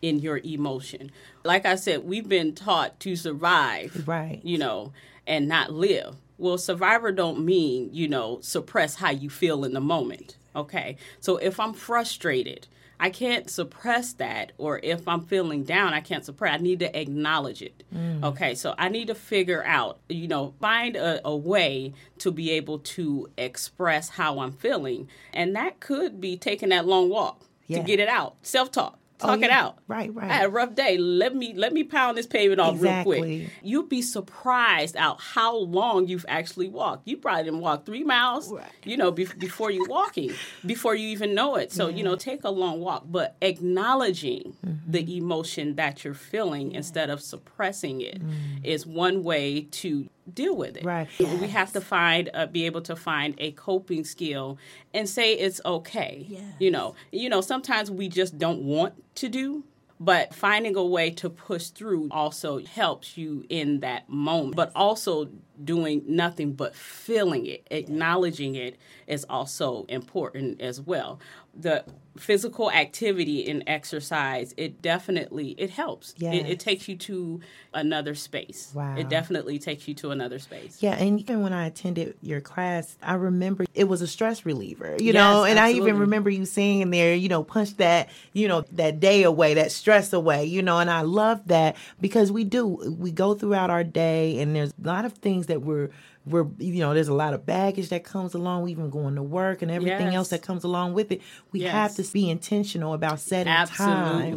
in 0.00 0.20
your 0.20 0.38
emotion. 0.44 1.10
Like 1.42 1.66
I 1.66 1.74
said, 1.74 2.04
we've 2.04 2.28
been 2.28 2.54
taught 2.54 3.00
to 3.00 3.16
survive, 3.16 4.06
Right. 4.06 4.40
You 4.44 4.58
know, 4.58 4.92
and 5.26 5.48
not 5.48 5.72
live. 5.72 6.14
Well, 6.38 6.58
survivor 6.58 7.10
don't 7.10 7.44
mean, 7.44 7.90
you 7.92 8.06
know, 8.06 8.38
suppress 8.40 8.94
how 8.96 9.10
you 9.10 9.28
feel 9.30 9.64
in 9.64 9.72
the 9.74 9.80
moment. 9.80 10.36
Okay. 10.54 10.96
So 11.20 11.38
if 11.38 11.58
I'm 11.58 11.72
frustrated, 11.72 12.68
I 13.02 13.10
can't 13.10 13.50
suppress 13.50 14.12
that. 14.14 14.52
Or 14.58 14.78
if 14.82 15.08
I'm 15.08 15.22
feeling 15.22 15.64
down, 15.64 15.92
I 15.92 16.00
can't 16.00 16.24
suppress. 16.24 16.54
I 16.54 16.62
need 16.62 16.78
to 16.78 16.98
acknowledge 16.98 17.60
it. 17.60 17.82
Mm. 17.92 18.22
Okay. 18.22 18.54
So 18.54 18.74
I 18.78 18.88
need 18.88 19.08
to 19.08 19.14
figure 19.16 19.64
out, 19.64 19.98
you 20.08 20.28
know, 20.28 20.54
find 20.60 20.94
a, 20.94 21.20
a 21.26 21.36
way 21.36 21.92
to 22.18 22.30
be 22.30 22.52
able 22.52 22.78
to 22.78 23.28
express 23.36 24.10
how 24.10 24.38
I'm 24.38 24.52
feeling. 24.52 25.08
And 25.34 25.54
that 25.56 25.80
could 25.80 26.20
be 26.20 26.36
taking 26.36 26.68
that 26.68 26.86
long 26.86 27.08
walk 27.08 27.44
Yeah. 27.66 27.78
to 27.78 27.82
get 27.84 27.98
it 27.98 28.08
out. 28.08 28.36
Self 28.42 28.70
talk. 28.70 28.98
Talk 29.22 29.38
it 29.40 29.50
yeah. 29.50 29.60
out. 29.64 29.78
Right, 29.88 30.14
right. 30.14 30.30
I 30.30 30.34
had 30.34 30.46
a 30.46 30.50
rough 30.50 30.74
day. 30.74 30.98
Let 30.98 31.34
me 31.34 31.54
let 31.54 31.72
me 31.72 31.84
pound 31.84 32.18
this 32.18 32.26
pavement 32.26 32.60
off 32.60 32.80
real 32.80 33.02
quick. 33.04 33.48
You'd 33.62 33.88
be 33.88 34.02
surprised 34.02 34.96
out 34.96 35.20
how 35.20 35.56
long 35.56 36.06
you've 36.08 36.26
actually 36.28 36.68
walked. 36.68 37.06
You 37.08 37.16
probably 37.16 37.44
didn't 37.44 37.60
walk 37.60 37.86
three 37.86 38.04
miles, 38.04 38.50
Right. 38.52 38.64
you 38.84 38.96
know, 38.96 39.10
be- 39.10 39.24
before 39.38 39.70
you 39.70 39.86
walking, 39.88 40.32
before 40.66 40.94
you 40.94 41.08
even 41.08 41.34
know 41.34 41.56
it. 41.56 41.72
So 41.72 41.88
you 41.88 42.02
know, 42.04 42.16
take 42.16 42.44
a 42.44 42.50
long 42.50 42.80
walk, 42.80 43.04
but 43.06 43.36
acknowledging 43.40 44.56
Mm-hmm. 44.66 44.90
the 44.92 45.16
emotion 45.16 45.74
that 45.76 46.04
you're 46.04 46.14
feeling 46.14 46.72
instead 46.72 47.10
of 47.10 47.20
suppressing 47.20 48.00
it 48.00 48.20
is 48.62 48.84
Mm. 48.84 48.92
one 48.94 49.22
way 49.24 49.62
to 49.82 50.08
deal 50.32 50.56
with 50.56 50.76
it. 50.76 50.84
Right. 50.84 51.08
We 51.18 51.48
have 51.48 51.72
to 51.72 51.80
find, 51.80 52.30
uh, 52.34 52.46
be 52.46 52.66
able 52.66 52.82
to 52.82 52.96
find 52.96 53.34
a 53.38 53.52
coping 53.52 54.04
skill 54.04 54.58
and 54.94 55.08
say 55.08 55.34
it's 55.34 55.60
okay. 55.64 56.26
You 56.58 56.70
know, 56.70 56.94
you 57.10 57.28
know, 57.28 57.40
sometimes 57.40 57.90
we 57.90 58.08
just 58.08 58.38
don't 58.38 58.62
want 58.62 58.94
to 59.16 59.28
do, 59.28 59.64
but 59.98 60.34
finding 60.34 60.76
a 60.76 60.84
way 60.84 61.10
to 61.10 61.30
push 61.30 61.68
through 61.68 62.08
also 62.10 62.58
helps 62.58 63.16
you 63.16 63.44
in 63.48 63.80
that 63.80 64.08
moment. 64.08 64.56
But 64.56 64.72
also 64.74 65.28
doing 65.62 66.02
nothing 66.08 66.54
but 66.54 66.74
feeling 66.74 67.46
it, 67.46 67.66
acknowledging 67.70 68.56
it 68.56 68.78
is 69.06 69.24
also 69.28 69.84
important 69.88 70.60
as 70.60 70.80
well. 70.80 71.20
The 71.54 71.84
physical 72.16 72.70
activity 72.70 73.48
and 73.48 73.64
exercise, 73.66 74.52
it 74.56 74.82
definitely 74.82 75.54
it 75.58 75.70
helps. 75.70 76.12
It, 76.12 76.22
Yes. 76.22 76.44
it 76.46 76.60
takes 76.60 76.88
you 76.88 76.96
to 76.96 77.40
another 77.72 78.14
space. 78.14 78.70
Wow. 78.74 78.96
It 78.96 79.08
definitely 79.08 79.58
takes 79.58 79.88
you 79.88 79.94
to 79.94 80.10
another 80.10 80.38
space. 80.38 80.82
Yeah, 80.82 80.92
and 80.94 81.18
even 81.20 81.42
when 81.42 81.52
I 81.52 81.66
attended 81.66 82.14
your 82.20 82.40
class, 82.40 82.96
I 83.02 83.14
remember 83.14 83.64
it 83.74 83.84
was 83.84 84.02
a 84.02 84.06
stress 84.06 84.44
reliever, 84.44 84.96
you 84.98 85.12
know, 85.12 85.44
Yes, 85.44 85.50
and 85.50 85.58
I 85.58 85.72
even 85.72 85.98
remember 85.98 86.28
you 86.30 86.44
saying 86.44 86.90
there, 86.90 87.14
you 87.14 87.28
know, 87.28 87.42
punch 87.42 87.76
that, 87.78 88.08
you 88.34 88.46
know, 88.46 88.62
that 88.72 89.00
day 89.00 89.22
away, 89.22 89.54
that 89.54 89.72
stress 89.72 90.12
away, 90.12 90.44
you 90.44 90.62
know, 90.62 90.78
and 90.78 90.90
I 90.90 91.02
love 91.02 91.48
that 91.48 91.76
because 92.00 92.30
we 92.30 92.44
do, 92.44 92.66
we 92.66 93.10
go 93.10 93.34
throughout 93.34 93.70
our 93.70 93.84
day 93.84 94.40
and 94.40 94.54
there's 94.54 94.70
a 94.82 94.86
lot 94.86 95.04
of 95.04 95.14
things 95.14 95.46
that 95.46 95.62
we're, 95.62 95.90
we're, 96.24 96.46
you 96.58 96.80
know, 96.80 96.94
there's 96.94 97.08
a 97.08 97.14
lot 97.14 97.34
of 97.34 97.44
baggage 97.44 97.88
that 97.88 98.04
comes 98.04 98.34
along, 98.34 98.68
even 98.68 98.90
going 98.90 99.16
to 99.16 99.22
work 99.22 99.62
and 99.62 99.70
everything 99.70 100.06
Yes. 100.06 100.14
else 100.14 100.28
that 100.28 100.42
comes 100.42 100.62
along 100.64 100.94
with 100.94 101.10
it. 101.10 101.20
We 101.50 101.60
Yes. 101.60 101.72
have 101.72 101.94
to 101.96 102.12
be 102.12 102.30
intentional 102.30 102.94
about 102.94 103.18
setting 103.20 103.52
time 103.66 104.34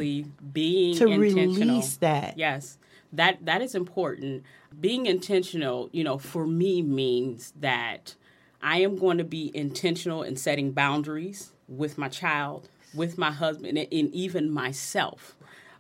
being 0.54 0.96
to 0.96 1.08
release 1.08 1.98
that. 1.98 2.38
Yes. 2.38 2.78
That 3.14 3.46
that 3.46 3.62
is 3.62 3.76
important. 3.76 4.44
Being 4.80 5.06
intentional, 5.06 5.90
you 5.92 6.04
know, 6.04 6.18
for 6.18 6.46
me 6.46 6.82
means 6.82 7.54
that 7.60 8.16
I 8.62 8.80
am 8.80 8.98
going 8.98 9.20
to 9.20 9.24
be 9.24 9.52
intentional 9.56 10.24
in 10.24 10.36
setting 10.36 10.72
boundaries 10.72 11.54
with 11.68 11.98
my 11.98 12.10
child, 12.10 12.70
with 12.94 13.18
my 13.18 13.32
husband, 13.32 13.78
and, 13.78 13.88
and 13.92 14.14
even 14.14 14.50
myself. 14.50 15.36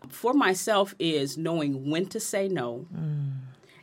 For 0.08 0.34
myself 0.34 0.94
is 1.00 1.36
knowing 1.38 1.90
when 1.90 2.06
to 2.08 2.20
say 2.20 2.48
no 2.48 2.86
mm. 2.96 3.32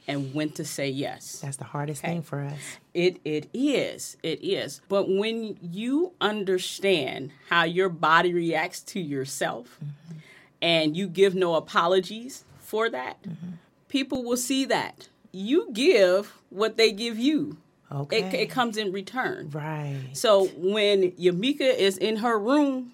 And 0.08 0.34
when 0.34 0.50
to 0.50 0.64
say 0.64 0.88
yes. 0.88 1.40
That's 1.40 1.56
the 1.56 1.64
hardest 1.64 2.02
thing 2.02 2.22
for 2.22 2.40
us. 2.40 2.58
It 2.94 3.20
it 3.24 3.48
is. 3.54 4.16
It 4.22 4.42
is. 4.42 4.80
But 4.88 5.08
when 5.08 5.58
you 5.62 6.12
understand 6.20 7.32
how 7.48 7.64
your 7.64 7.88
body 7.88 8.32
reacts 8.32 8.80
to 8.80 9.00
yourself 9.00 9.78
mm-hmm. 9.82 10.18
and 10.60 10.96
you 10.96 11.06
give 11.06 11.34
no 11.34 11.54
apologies 11.54 12.44
for 12.58 12.90
that, 12.90 13.22
mm-hmm. 13.22 13.52
people 13.88 14.24
will 14.24 14.36
see 14.36 14.64
that. 14.66 15.08
You 15.30 15.68
give 15.72 16.34
what 16.50 16.76
they 16.76 16.92
give 16.92 17.18
you. 17.18 17.58
Okay. 17.90 18.22
It, 18.22 18.34
it 18.34 18.50
comes 18.50 18.76
in 18.76 18.90
return. 18.90 19.50
right. 19.50 20.00
So 20.12 20.46
when 20.56 21.12
Yamika 21.12 21.76
is 21.76 21.98
in 21.98 22.16
her 22.16 22.38
room, 22.38 22.92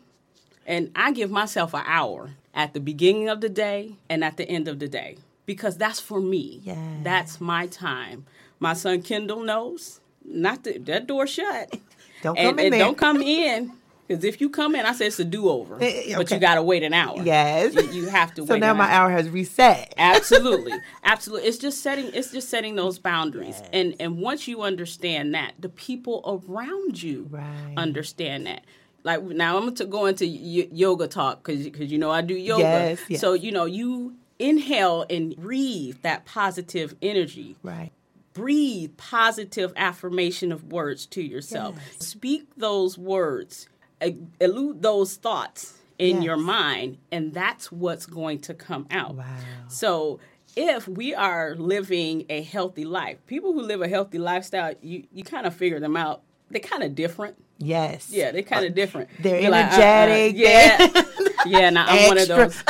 and 0.66 0.90
I 0.94 1.12
give 1.12 1.30
myself 1.30 1.72
an 1.72 1.84
hour 1.86 2.30
at 2.52 2.74
the 2.74 2.80
beginning 2.80 3.28
of 3.28 3.40
the 3.40 3.48
day 3.48 3.94
and 4.10 4.24
at 4.24 4.36
the 4.36 4.48
end 4.48 4.68
of 4.68 4.80
the 4.80 4.88
day 4.88 5.16
because 5.48 5.76
that's 5.78 5.98
for 5.98 6.20
me. 6.20 6.60
Yes. 6.62 6.78
That's 7.02 7.40
my 7.40 7.66
time. 7.68 8.26
My 8.60 8.74
son 8.74 9.00
Kendall 9.02 9.40
knows 9.42 10.00
not 10.24 10.62
to, 10.64 10.78
that 10.80 11.06
door 11.08 11.26
shut. 11.26 11.74
Don't 12.22 12.36
and, 12.38 12.48
come 12.50 12.58
in 12.58 12.64
and 12.66 12.72
there. 12.74 12.80
don't 12.80 12.98
come 12.98 13.22
in 13.42 13.72
because 14.06 14.24
if 14.24 14.40
you 14.40 14.50
come 14.50 14.74
in, 14.74 14.84
I 14.84 14.92
said 14.92 15.06
it's 15.06 15.18
a 15.20 15.24
do 15.24 15.48
over, 15.48 15.78
Eh, 15.80 16.14
but 16.16 16.30
you 16.32 16.38
got 16.38 16.56
to 16.56 16.62
wait 16.62 16.82
an 16.82 16.92
hour. 16.92 17.22
Yes. 17.22 17.74
you, 17.74 17.82
you 17.92 18.06
have 18.08 18.34
to 18.34 18.44
So 18.46 18.56
now 18.58 18.74
my 18.74 18.90
hour 18.92 19.08
has 19.10 19.28
reset. 19.30 19.94
absolutely 19.96 20.72
absolutely 21.04 21.48
it's 21.48 21.58
just 21.58 21.80
setting 21.82 22.10
it's 22.12 22.30
just 22.32 22.48
setting 22.50 22.74
those 22.76 22.98
boundaries 22.98 23.62
and 23.72 23.94
and 24.00 24.18
once 24.18 24.46
you 24.48 24.62
understand 24.62 25.34
that 25.34 25.52
the 25.60 25.68
people 25.68 26.42
around 26.48 27.00
you 27.02 27.26
Right. 27.30 27.74
understand 27.76 28.46
that 28.46 28.64
like 29.04 29.22
now 29.22 29.56
i'm 29.56 29.62
going 29.64 29.74
to 29.76 29.84
go 29.86 30.06
into 30.06 30.24
y- 30.26 30.68
yoga 30.72 31.06
talk 31.06 31.44
because 31.44 31.90
you 31.92 31.98
know 31.98 32.10
i 32.10 32.20
do 32.20 32.34
yoga 32.34 32.62
Yes, 32.62 33.00
yes. 33.08 33.20
so 33.20 33.32
you 33.34 33.52
know 33.52 33.64
you 33.64 34.14
inhale 34.38 35.04
and 35.10 35.36
breathe 35.36 35.96
that 36.02 36.24
positive 36.24 36.94
energy 37.02 37.56
Right. 37.62 37.90
breathe 38.34 38.96
positive 38.96 39.72
affirmation 39.76 40.52
of 40.52 40.72
words 40.72 41.06
to 41.06 41.22
yourself. 41.22 41.76
Speak 41.98 42.46
those 42.56 42.96
words, 42.96 43.68
elude 44.40 44.82
those 44.82 45.16
thoughts 45.16 45.74
in 45.98 46.16
Yes. 46.16 46.24
your 46.24 46.36
mind, 46.36 46.98
and 47.10 47.34
that's 47.34 47.72
what's 47.72 48.06
going 48.06 48.38
to 48.42 48.54
come 48.54 48.86
out. 48.90 49.16
Wow. 49.16 49.24
So, 49.68 50.20
if 50.56 50.86
we 50.88 51.14
are 51.14 51.54
living 51.56 52.24
a 52.28 52.42
healthy 52.42 52.84
life, 52.84 53.18
people 53.26 53.52
who 53.52 53.62
live 53.62 53.80
a 53.82 53.88
healthy 53.88 54.18
lifestyle, 54.18 54.74
you, 54.80 55.04
you 55.12 55.24
kind 55.24 55.46
of 55.46 55.54
figure 55.54 55.78
them 55.80 55.96
out. 55.96 56.22
They're 56.50 56.60
kind 56.60 56.82
of 56.84 56.94
different. 56.94 57.36
Yes. 57.58 58.10
Yeah, 58.12 58.30
they're 58.30 58.42
kind 58.42 58.64
of 58.64 58.74
different. 58.74 59.08
they're 59.20 59.40
You're 59.40 59.50
like, 59.50 59.72
uh, 59.72 59.76
uh, 59.76 59.80
energetic, 59.80 60.36
yeah, 60.36 61.02
yeah. 61.46 61.70
Now 61.70 61.86
I'm 61.88 62.06
one 62.08 62.18
of 62.18 62.28
those. 62.28 62.62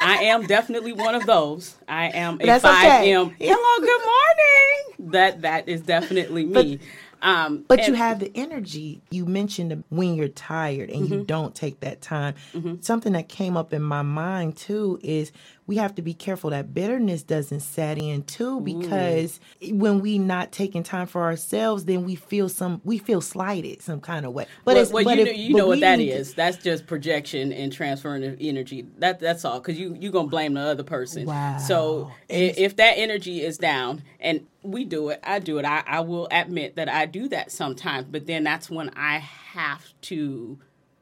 I 0.00 0.24
am 0.24 0.46
definitely 0.46 0.92
one 0.92 1.14
of 1.14 1.26
those. 1.26 1.76
I 1.86 2.06
am 2.08 2.38
a 2.40 2.58
five 2.60 2.86
okay. 2.86 3.12
m. 3.12 3.34
Hello, 3.38 3.80
good 3.86 4.00
morning. 4.00 5.12
That 5.12 5.42
that 5.42 5.68
is 5.68 5.82
definitely 5.82 6.44
me. 6.44 6.80
um, 7.22 7.64
But 7.68 7.86
you 7.86 7.94
have 7.94 8.18
the 8.18 8.30
energy. 8.34 9.02
You 9.10 9.26
mentioned 9.26 9.84
when 9.90 10.14
you're 10.14 10.28
tired 10.28 10.88
and 10.90 11.04
Mm-hmm. 11.04 11.14
you 11.14 11.24
don't 11.24 11.54
take 11.54 11.80
that 11.80 12.00
time. 12.00 12.34
Something 12.80 13.12
that 13.12 13.28
came 13.28 13.56
up 13.56 13.72
in 13.74 13.82
my 13.82 14.02
mind 14.02 14.56
too 14.56 14.98
is 15.02 15.32
we 15.70 15.76
have 15.76 15.94
to 15.94 16.02
be 16.02 16.12
careful 16.12 16.50
that 16.50 16.74
bitterness 16.74 17.22
doesn't 17.22 17.60
set 17.60 17.96
in 17.96 18.24
too 18.24 18.60
mm. 18.60 18.80
because 18.80 19.38
when 19.70 20.00
we 20.00 20.18
not 20.18 20.50
taking 20.50 20.82
time 20.82 21.06
for 21.06 21.22
ourselves, 21.22 21.84
then 21.84 22.04
we 22.04 22.16
feel 22.16 22.48
some 22.48 22.80
we 22.82 22.98
feel 22.98 23.20
slighted 23.20 23.80
some 23.80 24.00
kind 24.00 24.26
of 24.26 24.32
way. 24.32 24.46
But 24.64 24.74
well, 24.74 24.82
it's 24.82 24.92
well, 24.92 25.04
but 25.04 25.18
you 25.18 25.22
if- 25.22 25.28
know, 25.28 25.32
you 25.32 25.54
know 25.54 25.66
what 25.68 25.78
that 25.78 25.96
to- 25.96 26.04
is. 26.04 26.34
That's 26.34 26.56
just 26.56 26.88
projection 26.88 27.52
and 27.52 27.72
transferring 27.72 28.24
of 28.24 28.36
energy. 28.40 28.84
That 28.98 29.20
that's 29.20 29.44
all. 29.44 29.60
Because 29.60 29.78
you 29.78 29.96
you're 30.00 30.10
gonna 30.10 30.26
blame 30.26 30.54
the 30.54 30.60
other 30.60 30.82
person. 30.82 31.26
Wow. 31.26 31.58
So 31.58 32.10
i- 32.28 32.32
if 32.32 32.74
that 32.74 32.94
energy 32.96 33.40
is 33.40 33.56
down, 33.56 34.02
and 34.18 34.48
we 34.64 34.84
do 34.84 35.10
it, 35.10 35.20
I 35.22 35.38
do 35.38 35.58
it. 35.58 35.64
I, 35.64 35.84
I 35.86 36.00
will 36.00 36.26
admit 36.32 36.74
that 36.74 36.88
I 36.88 37.06
do 37.06 37.28
that 37.28 37.52
sometimes. 37.52 38.08
But 38.10 38.26
then 38.26 38.42
that's 38.42 38.68
when 38.68 38.90
I 38.96 39.18
have 39.18 39.84
to 40.02 40.58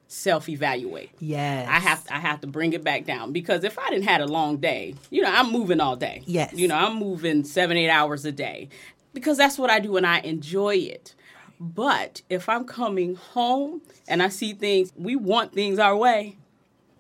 self 0.09 0.49
evaluate. 0.49 1.11
Yes. 1.21 1.69
I 1.69 1.79
have 1.79 2.05
I 2.11 2.19
have 2.19 2.41
to 2.41 2.47
bring 2.47 2.73
it 2.73 2.83
back 2.83 3.05
down 3.05 3.33
because 3.33 3.63
if 3.63 3.79
I 3.79 3.91
didn't 3.91 4.05
had 4.05 4.21
a 4.21 4.27
long 4.27 4.57
day, 4.57 4.95
you 5.11 5.23
know, 5.23 5.31
I'm 5.31 5.53
moving 5.53 5.81
all 5.81 5.95
day. 5.95 6.23
Yes. 6.27 6.53
You 6.55 6.67
know, 6.67 6.77
I'm 6.77 6.97
moving 6.97 7.45
seven, 7.45 7.77
eight 7.77 7.91
hours 7.91 8.25
a 8.25 8.33
day. 8.33 8.69
Because 9.15 9.37
that's 9.37 9.59
what 9.59 9.71
I 9.71 9.79
do 9.79 9.97
and 9.97 10.07
I 10.07 10.19
enjoy 10.21 10.77
it. 10.77 11.15
But 11.61 12.23
if 12.29 12.49
I'm 12.49 12.65
coming 12.65 13.17
home 13.17 13.83
and 14.07 14.23
I 14.23 14.29
see 14.29 14.53
things, 14.53 14.93
we 14.97 15.17
want 15.17 15.53
things 15.53 15.79
our 15.79 15.97
way. 15.97 16.37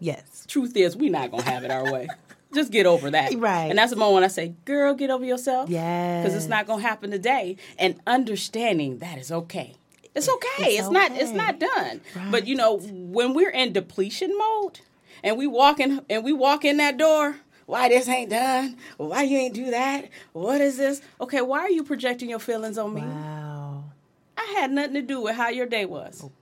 Yes. 0.00 0.44
Truth 0.48 0.76
is, 0.76 0.96
we 0.96 1.08
not 1.08 1.30
gonna 1.30 1.42
have 1.42 1.64
it 1.64 1.70
our 1.70 1.92
way. 1.92 2.08
Just 2.54 2.72
get 2.72 2.86
over 2.86 3.10
that. 3.10 3.34
Right. 3.34 3.66
And 3.66 3.78
that's 3.78 3.90
the 3.90 3.96
moment 3.96 4.14
when 4.14 4.24
I 4.24 4.28
say, 4.28 4.54
girl, 4.64 4.94
get 4.94 5.10
over 5.10 5.24
yourself. 5.24 5.68
Yes. 5.68 6.24
Because 6.24 6.34
it's 6.36 6.48
not 6.48 6.66
gonna 6.66 6.82
happen 6.82 7.10
today. 7.10 7.56
And 7.78 8.00
understanding 8.06 8.98
that 8.98 9.18
is 9.18 9.30
okay. 9.30 9.74
It's 10.18 10.28
okay. 10.28 10.72
It's 10.76 10.80
It's, 10.86 10.90
not 10.90 11.12
it's 11.12 11.30
not 11.32 11.58
done. 11.58 12.00
But 12.30 12.46
you 12.46 12.54
know, 12.54 12.78
when 12.78 13.34
we're 13.34 13.50
in 13.50 13.72
depletion 13.72 14.36
mode 14.36 14.80
and 15.22 15.36
we 15.38 15.46
walk 15.46 15.80
in 15.80 16.02
and 16.10 16.22
we 16.24 16.32
walk 16.32 16.64
in 16.64 16.76
that 16.78 16.96
door, 16.98 17.36
why 17.66 17.88
this 17.88 18.08
ain't 18.08 18.30
done? 18.30 18.76
Why 18.96 19.22
you 19.22 19.38
ain't 19.38 19.54
do 19.54 19.70
that? 19.70 20.08
What 20.32 20.60
is 20.60 20.76
this? 20.78 21.00
Okay, 21.20 21.40
why 21.42 21.60
are 21.60 21.70
you 21.70 21.82
projecting 21.84 22.30
your 22.30 22.38
feelings 22.38 22.78
on 22.78 22.94
me? 22.94 23.02
Wow. 23.02 23.84
I 24.36 24.44
had 24.58 24.70
nothing 24.72 24.94
to 24.94 25.02
do 25.02 25.20
with 25.20 25.34
how 25.36 25.48
your 25.48 25.66
day 25.66 25.84
was. 25.84 26.22
Oh. 26.24 26.32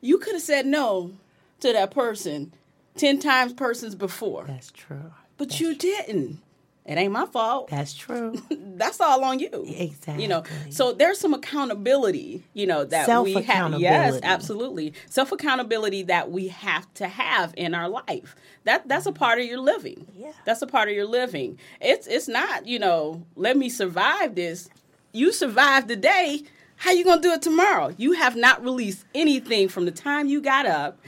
You 0.00 0.18
could 0.18 0.34
have 0.34 0.42
said 0.42 0.66
no 0.66 1.12
to 1.60 1.72
that 1.72 1.90
person 1.90 2.52
10 2.96 3.18
times 3.18 3.52
persons 3.52 3.94
before, 3.94 4.44
That's 4.46 4.70
true. 4.70 5.12
but 5.36 5.58
you 5.60 5.74
didn't. 5.74 6.40
It 6.86 6.98
ain't 6.98 7.12
my 7.12 7.24
fault. 7.24 7.68
That's 7.70 7.94
true. 7.94 8.34
That's 8.50 9.00
all 9.00 9.24
on 9.24 9.38
you. 9.38 9.48
Exactly. 9.66 10.22
You 10.22 10.28
know, 10.28 10.42
so 10.68 10.92
there's 10.92 11.18
some 11.18 11.32
accountability, 11.32 12.44
you 12.52 12.66
know, 12.66 12.84
that 12.84 13.22
we 13.22 13.32
have. 13.32 13.80
Yes, 13.80 14.20
absolutely. 14.22 14.92
Self 15.08 15.32
accountability 15.32 16.02
that 16.04 16.30
we 16.30 16.48
have 16.48 16.92
to 16.94 17.08
have 17.08 17.54
in 17.56 17.74
our 17.74 17.88
life. 17.88 18.36
That 18.64 18.86
that's 18.86 19.06
a 19.06 19.12
part 19.12 19.38
of 19.38 19.46
your 19.46 19.60
living. 19.60 20.06
Yeah. 20.14 20.32
That's 20.44 20.60
a 20.60 20.66
part 20.66 20.90
of 20.90 20.94
your 20.94 21.06
living. 21.06 21.58
It's 21.80 22.06
it's 22.06 22.28
not, 22.28 22.66
you 22.66 22.78
know, 22.78 23.24
let 23.34 23.56
me 23.56 23.70
survive 23.70 24.34
this. 24.34 24.68
You 25.12 25.32
survived 25.32 25.88
the 25.88 25.96
day. 25.96 26.42
How 26.76 26.90
you 26.90 27.04
gonna 27.04 27.22
do 27.22 27.32
it 27.32 27.40
tomorrow? 27.40 27.94
You 27.96 28.12
have 28.12 28.36
not 28.36 28.62
released 28.62 29.06
anything 29.14 29.68
from 29.68 29.86
the 29.86 29.90
time 29.90 30.28
you 30.28 30.42
got 30.42 30.66
up 30.66 30.98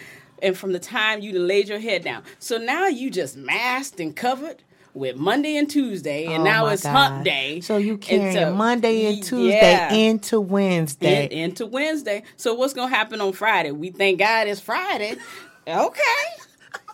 and 0.43 0.57
from 0.57 0.73
the 0.73 0.79
time 0.79 1.21
you 1.21 1.39
laid 1.39 1.69
your 1.69 1.81
head 1.81 2.03
down. 2.03 2.23
So 2.39 2.57
now 2.57 2.87
you 2.87 3.11
just 3.11 3.37
masked 3.37 4.01
and 4.01 4.17
covered 4.17 4.63
with 4.97 5.17
Monday 5.17 5.57
and 5.57 5.71
Tuesday, 5.71 6.25
and 6.27 6.43
Oh 6.43 6.45
now 6.45 6.67
it's 6.67 6.85
hump 6.85 7.25
day. 7.25 7.61
So 7.61 7.77
you 7.77 7.99
carrying 7.99 8.33
so- 8.33 8.55
Monday 8.55 9.07
and 9.07 9.23
Tuesday 9.23 9.73
yeah. 9.73 9.93
into 9.93 10.41
Wednesday. 10.41 11.27
In- 11.27 11.33
into 11.33 11.67
Wednesday. 11.67 12.23
So 12.37 12.55
what's 12.55 12.73
gonna 12.73 12.95
happen 12.95 13.21
on 13.21 13.33
Friday? 13.33 13.71
We 13.71 13.91
thank 13.91 14.19
God 14.19 14.49
it's 14.49 14.61
Friday. 14.61 15.17
Okay. 15.69 16.03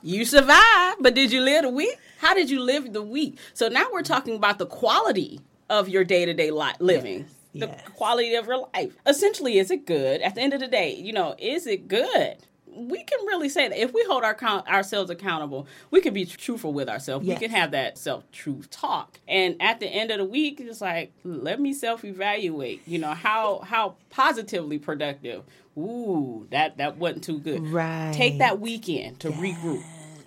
You 0.02 0.24
survived, 0.24 0.98
but 1.00 1.14
did 1.14 1.30
you 1.30 1.40
live 1.42 1.62
the 1.62 1.68
week? 1.68 1.96
How 2.18 2.34
did 2.34 2.50
you 2.50 2.60
live 2.60 2.92
the 2.92 3.02
week? 3.02 3.38
So 3.54 3.68
now 3.68 3.86
we're 3.92 4.02
talking 4.02 4.34
about 4.34 4.58
the 4.58 4.66
quality 4.66 5.40
of 5.70 5.88
your 5.88 6.04
day 6.04 6.24
to 6.24 6.34
day 6.34 6.50
li- 6.50 6.72
living. 6.80 7.26
The 7.54 7.66
yes. 7.66 7.82
quality 7.94 8.34
of 8.34 8.46
your 8.46 8.66
life. 8.74 8.96
Essentially, 9.06 9.58
is 9.58 9.70
it 9.70 9.86
good? 9.86 10.22
At 10.22 10.34
the 10.34 10.40
end 10.40 10.54
of 10.54 10.60
the 10.60 10.68
day, 10.68 10.94
you 10.94 11.12
know, 11.12 11.34
is 11.38 11.66
it 11.66 11.86
good? 11.86 12.38
We 12.74 13.02
can 13.02 13.18
really 13.26 13.48
say 13.48 13.68
that 13.68 13.78
if 13.78 13.92
we 13.92 14.04
hold 14.08 14.24
our 14.24 14.36
ourselves 14.42 15.10
accountable, 15.10 15.66
we 15.90 16.00
can 16.00 16.14
be 16.14 16.24
truthful 16.24 16.72
with 16.72 16.88
ourselves. 16.88 17.26
Yes. 17.26 17.40
We 17.40 17.46
can 17.46 17.56
have 17.56 17.72
that 17.72 17.98
self 17.98 18.30
truth 18.32 18.70
talk. 18.70 19.20
And 19.28 19.56
at 19.60 19.80
the 19.80 19.86
end 19.86 20.10
of 20.10 20.18
the 20.18 20.24
week, 20.24 20.60
it's 20.60 20.80
like, 20.80 21.12
let 21.24 21.60
me 21.60 21.72
self 21.72 22.04
evaluate. 22.04 22.82
You 22.86 22.98
know, 22.98 23.14
how 23.14 23.60
how 23.60 23.96
positively 24.10 24.78
productive. 24.78 25.42
Ooh, 25.76 26.46
that 26.50 26.76
that 26.76 26.98
wasn't 26.98 27.24
too 27.24 27.38
good. 27.38 27.66
Right. 27.66 28.12
Take 28.14 28.38
that 28.38 28.60
weekend 28.60 29.20
to 29.20 29.30
regroup 29.30 29.82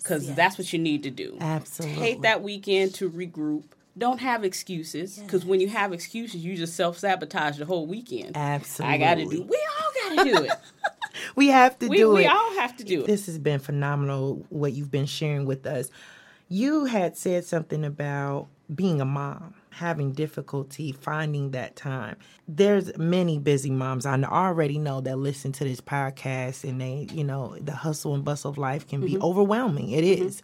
because 0.06 0.28
yes. 0.28 0.36
that's 0.36 0.58
what 0.58 0.72
you 0.72 0.80
need 0.80 1.04
to 1.04 1.12
do. 1.12 1.38
Absolutely. 1.42 1.98
Take 1.98 2.22
that 2.22 2.44
weekend 2.44 2.94
to 2.96 3.10
regroup. 3.10 3.64
Don't 3.98 4.20
have 4.20 4.44
excuses 4.44 5.18
because 5.18 5.46
when 5.46 5.62
you 5.62 5.70
have 5.70 5.94
excuses, 5.94 6.44
you 6.44 6.56
just 6.56 6.76
self 6.76 6.98
sabotage 6.98 7.58
the 7.58 7.66
whole 7.66 7.88
weekend. 7.88 8.36
Absolutely. 8.36 8.94
I 8.94 8.98
got 8.98 9.16
to 9.16 9.26
do. 9.26 9.42
We 9.44 9.68
all 9.82 10.16
got 10.16 10.24
to 10.24 10.32
do 10.32 10.44
it. 10.44 10.52
We 11.36 11.48
have 11.50 11.78
to 11.80 11.88
we 11.88 11.98
do 11.98 12.12
we 12.12 12.22
it. 12.22 12.24
We 12.24 12.28
all 12.28 12.54
have 12.56 12.76
to 12.78 12.84
do 12.84 13.02
it. 13.02 13.08
This 13.08 13.26
has 13.28 13.38
been 13.38 13.60
phenomenal 13.60 14.46
what 14.50 14.74
you've 14.74 14.92
been 14.92 15.06
sharing 15.06 15.46
with 15.46 15.66
us. 15.66 15.90
You 16.48 16.86
had 16.86 17.18
said 17.18 17.44
something 17.46 17.84
about 17.84 18.48
being 18.74 19.02
a 19.02 19.06
mom, 19.06 19.54
having 19.72 20.12
difficulty 20.12 20.92
finding 20.92 21.52
that 21.52 21.76
time. 21.76 22.16
There's 22.48 22.98
many 22.98 23.38
busy 23.38 23.70
moms 23.70 24.06
I 24.06 24.22
already 24.24 24.80
know 24.80 25.02
that 25.02 25.18
listen 25.18 25.52
to 25.54 25.64
this 25.64 25.82
podcast 25.82 26.68
and 26.68 26.80
they, 26.80 27.08
you 27.12 27.24
know, 27.24 27.58
the 27.60 27.74
hustle 27.74 28.16
and 28.16 28.24
bustle 28.24 28.52
of 28.52 28.58
life 28.58 28.88
can 28.88 29.02
be 29.02 29.14
mm-hmm. 29.14 29.24
overwhelming. 29.24 29.92
It 29.92 30.04
mm-hmm. 30.04 30.26
is. 30.26 30.44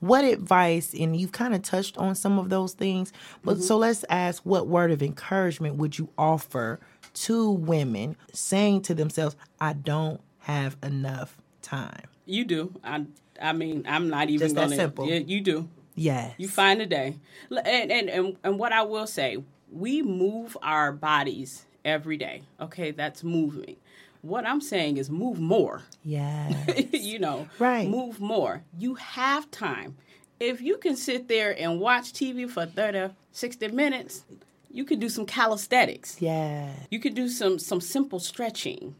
What 0.00 0.24
advice, 0.24 0.92
and 0.92 1.16
you've 1.16 1.32
kind 1.32 1.54
of 1.54 1.62
touched 1.62 1.96
on 1.96 2.14
some 2.14 2.38
of 2.38 2.50
those 2.50 2.74
things, 2.74 3.10
but 3.42 3.54
mm-hmm. 3.54 3.62
so 3.62 3.78
let's 3.78 4.04
ask 4.10 4.42
what 4.44 4.66
word 4.66 4.90
of 4.90 5.02
encouragement 5.02 5.76
would 5.76 5.98
you 5.98 6.10
offer 6.18 6.78
to 7.14 7.50
women 7.50 8.16
saying 8.32 8.82
to 8.82 8.94
themselves, 8.94 9.36
I 9.60 9.72
don't 9.72 10.20
have 10.40 10.76
enough 10.82 11.36
time? 11.62 12.02
You 12.26 12.44
do. 12.44 12.74
I. 12.84 13.06
I 13.42 13.52
mean, 13.52 13.84
I'm 13.88 14.08
not 14.08 14.30
even 14.30 14.44
Just 14.44 14.54
that 14.54 14.64
gonna. 14.66 14.76
simple. 14.76 15.08
Yeah, 15.08 15.16
you 15.18 15.40
do. 15.40 15.68
Yes. 15.96 16.34
You 16.38 16.46
find 16.48 16.80
a 16.80 16.86
day. 16.86 17.16
And, 17.50 17.90
and 17.90 18.08
and 18.08 18.36
and 18.44 18.58
what 18.60 18.72
I 18.72 18.82
will 18.82 19.08
say, 19.08 19.38
we 19.72 20.02
move 20.02 20.56
our 20.62 20.92
bodies 20.92 21.66
every 21.84 22.16
day. 22.16 22.42
Okay, 22.60 22.92
that's 22.92 23.24
moving. 23.24 23.76
What 24.22 24.46
I'm 24.46 24.60
saying 24.60 24.96
is 24.98 25.10
move 25.10 25.40
more. 25.40 25.82
Yes. 26.04 26.54
you 26.92 27.18
know, 27.18 27.48
Right. 27.58 27.88
move 27.88 28.20
more. 28.20 28.62
You 28.78 28.94
have 28.94 29.50
time. 29.50 29.96
If 30.40 30.60
you 30.62 30.76
can 30.78 30.96
sit 30.96 31.26
there 31.28 31.54
and 31.60 31.80
watch 31.80 32.12
TV 32.12 32.48
for 32.48 32.66
30, 32.66 33.12
60 33.32 33.68
minutes, 33.68 34.24
you 34.74 34.84
could 34.84 34.98
do 35.00 35.08
some 35.08 35.24
calisthenics. 35.24 36.20
Yeah. 36.20 36.68
You 36.90 36.98
could 36.98 37.14
do 37.14 37.28
some 37.28 37.58
some 37.58 37.80
simple 37.80 38.18
stretching. 38.18 38.96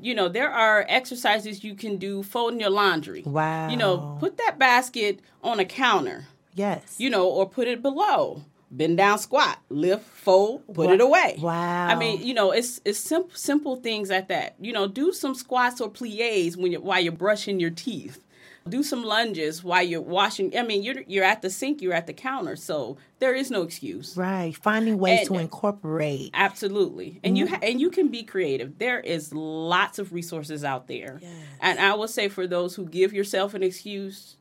You 0.00 0.14
know, 0.14 0.28
there 0.28 0.50
are 0.50 0.86
exercises 0.88 1.62
you 1.62 1.74
can 1.74 1.98
do 1.98 2.22
folding 2.22 2.58
your 2.58 2.70
laundry. 2.70 3.22
Wow. 3.26 3.68
You 3.68 3.76
know, 3.76 4.16
put 4.18 4.38
that 4.38 4.58
basket 4.58 5.20
on 5.44 5.60
a 5.60 5.64
counter, 5.66 6.24
Yes. 6.54 6.96
you 6.98 7.10
know, 7.10 7.28
or 7.28 7.46
put 7.46 7.68
it 7.68 7.82
below. 7.82 8.42
Bend 8.70 8.96
down, 8.96 9.18
squat, 9.18 9.58
lift, 9.68 10.04
fold, 10.06 10.62
put 10.72 10.90
it 10.90 11.00
away. 11.00 11.36
Wow. 11.40 11.88
I 11.88 11.96
mean, 11.96 12.22
you 12.22 12.32
know, 12.32 12.52
it's 12.52 12.80
it's 12.86 12.98
simple 13.00 13.34
simple 13.34 13.76
things 13.76 14.08
like 14.10 14.28
that. 14.28 14.54
You 14.60 14.72
know, 14.72 14.86
do 14.88 15.12
some 15.12 15.34
squats 15.34 15.80
or 15.82 15.90
plies 15.90 16.56
when 16.56 16.72
you 16.72 16.80
while 16.80 17.00
you're 17.00 17.12
brushing 17.12 17.60
your 17.60 17.70
teeth. 17.70 18.24
Do 18.68 18.82
some 18.82 19.02
lunges 19.02 19.64
while 19.64 19.82
you're 19.82 20.02
washing. 20.02 20.56
I 20.56 20.62
mean, 20.62 20.82
you're 20.82 21.02
you're 21.06 21.24
at 21.24 21.40
the 21.42 21.48
sink, 21.50 21.80
you're 21.80 21.94
at 21.94 22.06
the 22.06 22.12
counter, 22.12 22.56
so 22.56 22.98
there 23.18 23.34
is 23.34 23.50
no 23.50 23.62
excuse. 23.62 24.16
right. 24.16 24.54
Finding 24.54 24.98
ways 24.98 25.20
And- 25.20 25.28
to 25.28 25.34
incorporate. 25.38 26.30
Absolutely, 26.34 27.20
and 27.24 27.38
you 27.38 27.46
Mm-hmm. 27.46 27.54
ha- 27.54 27.60
and 27.62 27.80
you 27.80 27.90
can 27.90 28.08
be 28.08 28.22
creative. 28.22 28.78
There 28.78 29.00
is 29.00 29.32
lots 29.34 29.98
of 29.98 30.12
resources 30.12 30.62
out 30.62 30.88
there, 30.88 31.20
and 31.60 31.78
I 31.80 31.94
will 31.94 32.06
say 32.08 32.28
for 32.28 32.46
those 32.46 32.74
who 32.74 32.84
give 32.86 33.12
yourself 33.14 33.54
an 33.54 33.62
excuse, 33.62 34.36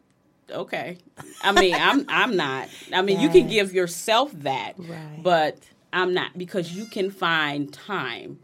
okay. 0.52 0.98
I 1.42 1.54
mean, 1.54 1.74
I'm 1.76 2.06
I'm 2.10 2.36
not. 2.36 2.68
I 2.94 3.02
mean, 3.02 3.22
you 3.22 3.30
can 3.30 3.48
give 3.48 3.74
yourself 3.74 4.32
that, 4.44 4.74
Right. 4.78 5.24
but 5.24 5.58
I'm 5.94 6.14
not 6.14 6.38
because 6.38 6.74
you 6.76 6.86
can 6.86 7.10
find 7.10 7.72
time 7.74 8.40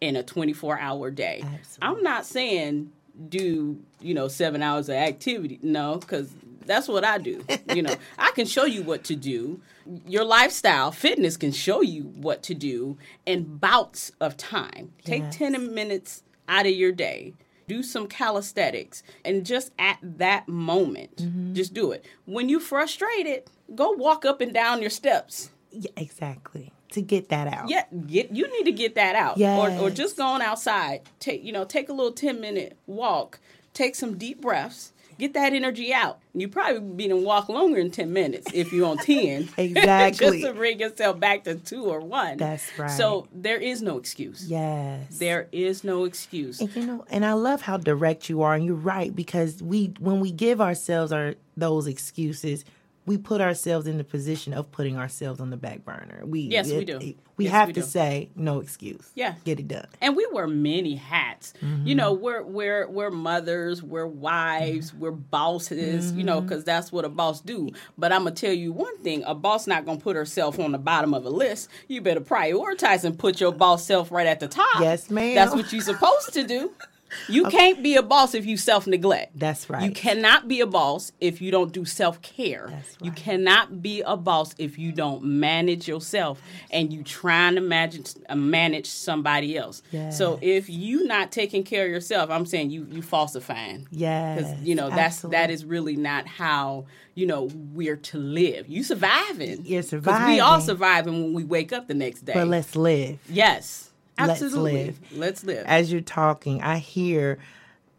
in 0.00 0.14
a 0.14 0.22
24 0.22 0.78
hour 0.78 1.10
day. 1.10 1.42
I'm 1.82 2.02
not 2.02 2.24
saying 2.26 2.92
do 3.28 3.78
you 4.00 4.14
know 4.14 4.28
seven 4.28 4.62
hours 4.62 4.88
of 4.88 4.94
activity. 4.96 5.58
No 5.62 5.96
because 5.98 6.32
that's 6.66 6.88
what 6.88 7.04
i 7.04 7.16
do 7.16 7.44
you 7.74 7.82
know. 7.82 7.94
I 8.18 8.32
can 8.32 8.44
show 8.46 8.64
you 8.64 8.82
what 8.82 9.04
to 9.04 9.14
do. 9.14 9.60
Your 10.06 10.24
lifestyle 10.24 10.90
fitness 10.90 11.36
can 11.36 11.52
show 11.52 11.80
you 11.80 12.02
what 12.02 12.42
to 12.44 12.54
do 12.54 12.98
in 13.24 13.56
bouts 13.58 14.10
of 14.20 14.36
time. 14.36 14.92
Take 15.04 15.22
Yes. 15.22 15.36
10 15.36 15.72
minutes 15.74 16.24
out 16.48 16.66
of 16.66 16.72
your 16.72 16.90
day. 16.92 17.34
Do 17.68 17.82
some 17.84 18.06
calisthenics 18.08 19.02
and 19.24 19.46
just 19.46 19.70
at 19.78 19.98
that 20.02 20.48
moment 20.48 21.16
Mm-hmm. 21.16 21.54
just 21.54 21.72
do 21.72 21.92
it. 21.92 22.04
When 22.24 22.48
you're 22.48 22.60
frustrated 22.60 23.44
go 23.74 23.90
walk 23.92 24.24
up 24.24 24.40
and 24.40 24.52
down 24.52 24.80
your 24.80 24.90
steps. 24.90 25.50
Yeah, 25.70 25.90
exactly. 25.96 26.72
To 26.92 27.02
get 27.02 27.28
that 27.30 27.48
out. 27.52 27.68
yeah, 27.68 27.84
get 28.06 28.30
you 28.32 28.50
need 28.50 28.64
to 28.64 28.72
get 28.72 28.94
that 28.94 29.14
out, 29.16 29.40
or 29.40 29.70
or 29.78 29.90
just 29.90 30.16
going 30.16 30.42
outside. 30.42 31.02
Take 31.20 31.44
you 31.44 31.52
know, 31.52 31.64
take 31.64 31.88
a 31.88 31.92
little 31.92 32.12
ten 32.12 32.40
minute 32.40 32.76
walk. 32.86 33.38
Take 33.74 33.94
some 33.94 34.16
deep 34.16 34.40
breaths. 34.40 34.92
Get 35.18 35.32
that 35.32 35.54
energy 35.54 35.94
out. 35.94 36.18
You 36.34 36.46
probably 36.46 36.80
be 36.80 37.08
to 37.08 37.16
walk 37.16 37.48
longer 37.48 37.78
than 37.82 37.90
ten 37.90 38.12
minutes 38.12 38.48
if 38.52 38.70
you're 38.72 38.86
on 38.86 38.98
ten. 38.98 39.48
Exactly. 39.58 40.26
just 40.42 40.46
to 40.46 40.52
bring 40.52 40.78
yourself 40.78 41.18
back 41.18 41.44
to 41.44 41.54
two 41.54 41.84
or 41.84 42.00
one. 42.00 42.36
That's 42.36 42.78
right. 42.78 42.90
So 42.90 43.26
there 43.32 43.56
is 43.58 43.80
no 43.80 43.96
excuse. 43.96 44.46
Yes. 44.46 45.18
There 45.18 45.48
is 45.52 45.84
no 45.84 46.04
excuse. 46.04 46.60
And 46.60 46.76
you 46.76 46.86
know, 46.86 47.04
and 47.10 47.24
I 47.24 47.32
love 47.32 47.62
how 47.62 47.78
direct 47.78 48.28
you 48.28 48.42
are, 48.42 48.54
and 48.54 48.64
you're 48.64 48.74
right 48.74 49.14
because 49.14 49.62
we, 49.62 49.94
when 49.98 50.20
we 50.20 50.30
give 50.32 50.60
ourselves 50.60 51.12
our 51.12 51.34
those 51.56 51.86
excuses, 51.86 52.66
we 53.06 53.16
put 53.16 53.40
ourselves 53.40 53.86
in 53.86 53.98
the 53.98 54.04
position 54.04 54.52
of 54.52 54.70
putting 54.72 54.96
ourselves 54.96 55.40
on 55.40 55.50
the 55.50 55.56
back 55.56 55.84
burner. 55.84 56.22
We 56.24 56.40
Yes, 56.40 56.68
we 56.70 56.84
do. 56.84 56.98
it- 56.98 57.16
we 57.36 57.44
Yes, 57.44 57.52
have 57.52 57.66
we 57.68 57.74
to 57.74 57.80
do. 57.82 57.86
say 57.86 58.30
no 58.34 58.60
excuse. 58.60 59.10
Yeah. 59.14 59.34
get 59.44 59.60
it 59.60 59.68
done. 59.68 59.86
and 60.00 60.16
we 60.16 60.26
wear 60.32 60.46
many 60.46 60.94
hats. 60.96 61.52
You 61.60 61.68
Mm-hmm. 61.68 61.96
know, 61.96 62.12
we're 62.14 62.42
we're 62.42 62.88
we're 62.88 63.10
mothers, 63.10 63.82
we're 63.82 64.06
wives, 64.06 64.92
we're 64.94 65.10
bosses. 65.12 66.12
You 66.12 66.24
know, 66.24 66.38
Mm-hmm. 66.38 66.46
because 66.48 66.64
that's 66.64 66.90
what 66.90 67.04
a 67.04 67.08
boss 67.08 67.40
do. 67.40 67.70
But 67.98 68.10
I'm 68.12 68.24
gonna 68.24 68.34
tell 68.34 68.52
you 68.52 68.72
one 68.72 68.96
thing: 69.02 69.22
a 69.24 69.34
boss 69.34 69.66
not 69.66 69.84
gonna 69.84 70.00
put 70.00 70.16
herself 70.16 70.58
on 70.58 70.72
the 70.72 70.78
bottom 70.78 71.14
of 71.14 71.24
a 71.24 71.30
list. 71.30 71.68
You 71.88 72.00
better 72.00 72.20
prioritize 72.20 73.04
and 73.04 73.18
put 73.18 73.40
your 73.40 73.52
boss 73.52 73.84
self 73.84 74.10
right 74.10 74.26
at 74.26 74.40
the 74.40 74.48
top. 74.48 74.80
Yes, 74.80 75.10
ma'am. 75.10 75.34
That's 75.34 75.54
what 75.54 75.72
you're 75.72 75.82
supposed 75.82 76.32
to 76.32 76.42
do. 76.44 76.72
You 77.28 77.44
can't 77.50 77.82
be 77.82 77.96
a 77.96 78.02
boss 78.02 78.34
if 78.34 78.44
you 78.46 78.56
self 78.56 78.86
neglect. 78.86 79.38
That's 79.38 79.68
right. 79.70 79.82
You 79.84 79.90
cannot 79.90 80.48
be 80.48 80.60
a 80.60 80.66
boss 80.66 81.12
if 81.20 81.40
you 81.40 81.50
don't 81.50 81.72
do 81.72 81.84
self 81.84 82.20
care. 82.22 82.66
That's 82.70 82.96
You 83.00 83.12
cannot 83.12 83.80
be 83.82 84.02
a 84.02 84.16
boss 84.16 84.54
if 84.58 84.78
you 84.78 84.92
don't 84.92 85.24
manage 85.24 85.86
yourself 85.88 86.40
and 86.70 86.92
you 86.92 87.02
trying 87.02 87.54
to 87.54 87.60
manage 87.60 88.14
uh, 88.28 88.34
manage 88.36 88.86
somebody 88.86 89.56
else. 89.56 89.82
So 90.10 90.38
if 90.42 90.68
you 90.68 91.04
not 91.04 91.32
taking 91.32 91.62
care 91.64 91.84
of 91.86 91.90
yourself, 91.90 92.30
I'm 92.30 92.46
saying 92.46 92.70
you 92.70 92.86
you 92.90 93.02
falsifying. 93.02 93.86
Yes, 93.90 94.38
Because 94.42 94.62
you 94.62 94.74
know 94.74 94.88
that's 94.90 95.20
that 95.22 95.34
absolutely. 95.34 95.54
is 95.54 95.64
really 95.64 95.96
not 95.96 96.26
how 96.26 96.86
you 97.14 97.26
know 97.26 97.48
we're 97.72 97.96
to 97.96 98.18
live. 98.18 98.68
You 98.68 98.82
surviving. 98.82 99.64
You're 99.64 99.82
'Cause 99.82 99.92
we 100.26 100.40
all 100.40 100.60
surviving. 100.60 100.66
surviving 100.66 101.22
when 101.22 101.32
we 101.34 101.44
wake 101.44 101.72
up 101.72 101.88
the 101.88 101.94
next 101.94 102.24
day. 102.24 102.32
But 102.34 102.48
let's 102.48 102.76
live. 102.76 103.18
yes, 103.28 103.85
let's 104.18 104.42
live. 104.42 104.98
Let's 105.12 105.44
live. 105.44 105.64
As 105.66 105.90
you're 105.92 106.00
talking, 106.00 106.62
I 106.62 106.78
hear 106.78 107.38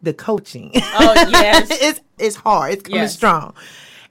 the 0.02 0.12
coaching. 0.14 0.70
oh 0.74 1.26
yes. 1.30 1.68
it's 1.70 2.00
it's 2.18 2.36
hard. 2.36 2.72
It's 2.74 2.82
coming 2.82 3.00
Yes. 3.00 3.14
strong. 3.14 3.54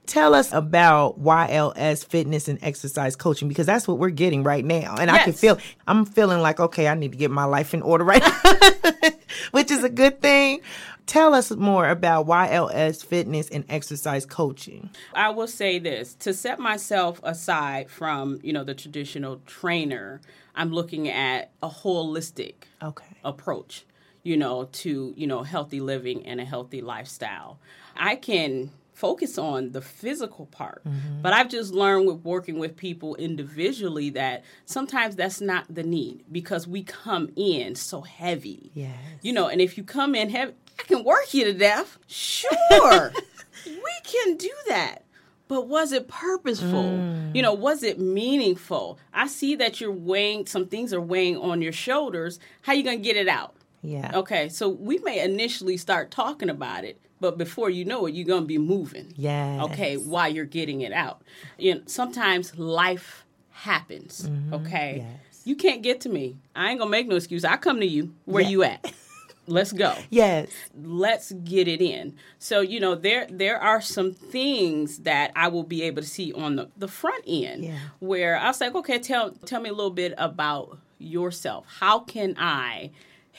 Tell 0.06 0.34
us 0.34 0.52
about 0.54 1.20
YLS 1.22 2.02
fitness 2.04 2.48
and 2.48 2.58
exercise 2.62 3.14
coaching 3.14 3.46
because 3.46 3.66
that's 3.66 3.86
what 3.86 3.98
we're 3.98 4.08
getting 4.08 4.42
right 4.42 4.64
now. 4.64 4.94
And 4.98 5.10
I 5.10 5.18
can 5.22 5.34
feel 5.34 5.58
I'm 5.86 6.06
feeling 6.06 6.40
like 6.40 6.60
okay, 6.60 6.88
I 6.88 6.94
need 6.94 7.12
to 7.12 7.18
get 7.18 7.30
my 7.30 7.44
life 7.44 7.74
in 7.74 7.82
order 7.82 8.04
right 8.04 8.22
now. 8.22 9.10
Which 9.52 9.70
is 9.70 9.84
a 9.84 9.88
good 9.88 10.20
thing. 10.20 10.60
Tell 11.06 11.32
us 11.34 11.50
more 11.50 11.88
about 11.88 12.26
YLS 12.26 13.02
fitness 13.04 13.48
and 13.48 13.64
exercise 13.68 14.26
coaching. 14.26 14.90
I 15.14 15.30
will 15.30 15.46
say 15.48 15.78
this 15.78 16.14
to 16.16 16.34
set 16.34 16.58
myself 16.58 17.18
aside 17.22 17.90
from, 17.90 18.40
you 18.42 18.52
know, 18.52 18.62
the 18.62 18.74
traditional 18.74 19.40
trainer, 19.46 20.20
I'm 20.54 20.70
looking 20.70 21.08
at 21.08 21.50
a 21.62 21.68
holistic 21.68 22.54
Okay. 22.82 23.06
approach, 23.24 23.86
you 24.22 24.36
know, 24.36 24.68
to, 24.72 25.14
you 25.16 25.26
know, 25.26 25.44
healthy 25.44 25.80
living 25.80 26.26
and 26.26 26.40
a 26.40 26.44
healthy 26.44 26.82
lifestyle. 26.82 27.58
I 27.96 28.16
can 28.16 28.70
focus 28.98 29.38
on 29.38 29.70
the 29.70 29.80
physical 29.80 30.46
part, 30.46 30.82
mm-hmm. 30.84 31.22
but 31.22 31.32
I've 31.32 31.48
just 31.48 31.72
learned 31.72 32.08
with 32.08 32.24
working 32.24 32.58
with 32.58 32.76
people 32.76 33.14
individually 33.14 34.10
that 34.10 34.44
sometimes 34.64 35.14
that's 35.14 35.40
not 35.40 35.72
the 35.72 35.84
need 35.84 36.24
because 36.32 36.66
we 36.66 36.82
come 36.82 37.30
in 37.36 37.76
so 37.76 38.00
heavy. 38.00 38.72
Yes. 38.74 38.96
You 39.22 39.32
know, 39.32 39.46
and 39.46 39.60
if 39.60 39.78
you 39.78 39.84
come 39.84 40.16
in 40.16 40.30
heavy, 40.30 40.52
I 40.80 40.82
can 40.82 41.04
work 41.04 41.32
you 41.32 41.44
to 41.44 41.52
death. 41.52 41.98
Sure. 42.08 43.12
we 43.66 43.92
can 44.02 44.36
do 44.36 44.50
that. 44.66 45.04
But 45.46 45.68
was 45.68 45.92
it 45.92 46.08
purposeful? 46.08 46.68
Mm. 46.68 47.34
You 47.34 47.42
know, 47.42 47.54
was 47.54 47.84
it 47.84 48.00
meaningful? 48.00 48.98
I 49.14 49.28
see 49.28 49.54
that 49.56 49.80
you're 49.80 49.92
weighing 49.92 50.46
some 50.46 50.66
things 50.66 50.92
are 50.92 51.00
weighing 51.00 51.36
on 51.36 51.62
your 51.62 51.72
shoulders. 51.72 52.40
How 52.62 52.72
you 52.72 52.82
going 52.82 52.98
to 52.98 53.04
get 53.04 53.16
it 53.16 53.28
out? 53.28 53.54
Yeah. 53.82 54.10
Okay, 54.12 54.48
so 54.48 54.68
we 54.68 54.98
may 54.98 55.22
initially 55.22 55.76
start 55.76 56.10
talking 56.10 56.50
about 56.50 56.84
it, 56.84 57.00
but 57.20 57.38
before 57.38 57.70
you 57.70 57.84
know 57.84 58.06
it, 58.06 58.14
you're 58.14 58.26
going 58.26 58.42
to 58.42 58.46
be 58.46 58.58
moving. 58.58 59.12
Yes. 59.16 59.62
Okay, 59.64 59.96
while 59.96 60.28
you're 60.28 60.44
getting 60.44 60.80
it 60.82 60.92
out. 60.92 61.22
You 61.58 61.76
know, 61.76 61.80
sometimes 61.86 62.56
life 62.58 63.24
happens. 63.50 64.28
Okay. 64.52 64.98
Mm-hmm. 65.02 65.08
Yes. 65.08 65.42
You 65.44 65.56
can't 65.56 65.82
get 65.82 66.00
to 66.02 66.08
me. 66.08 66.36
I 66.54 66.70
ain't 66.70 66.78
going 66.78 66.88
to 66.88 66.90
make 66.90 67.08
no 67.08 67.16
excuse. 67.16 67.44
I 67.44 67.56
come 67.56 67.80
to 67.80 67.86
you. 67.86 68.14
Where 68.24 68.42
Yeah. 68.42 68.48
you 68.50 68.62
at? 68.64 68.92
Let's 69.50 69.72
go 69.72 69.94
Yes. 70.10 70.50
let's 70.78 71.32
get 71.32 71.68
it 71.68 71.80
in 71.80 72.14
so 72.38 72.60
you 72.60 72.80
know 72.80 72.94
there 72.94 73.26
there 73.30 73.58
are 73.58 73.80
some 73.80 74.12
things 74.12 74.98
that 74.98 75.32
i 75.34 75.48
will 75.48 75.62
be 75.62 75.82
able 75.84 76.02
to 76.02 76.06
see 76.08 76.34
on 76.34 76.56
the, 76.56 76.68
the 76.76 76.86
front 76.86 77.24
end 77.26 77.64
Yeah. 77.64 77.78
where 77.98 78.36
i 78.36 78.46
was 78.48 78.60
like 78.60 78.74
okay 78.74 78.98
tell 78.98 79.30
tell 79.46 79.62
me 79.62 79.70
a 79.70 79.72
little 79.72 79.90
bit 79.90 80.12
about 80.18 80.76
yourself 80.98 81.64
how 81.80 82.00
can 82.00 82.34
i 82.36 82.90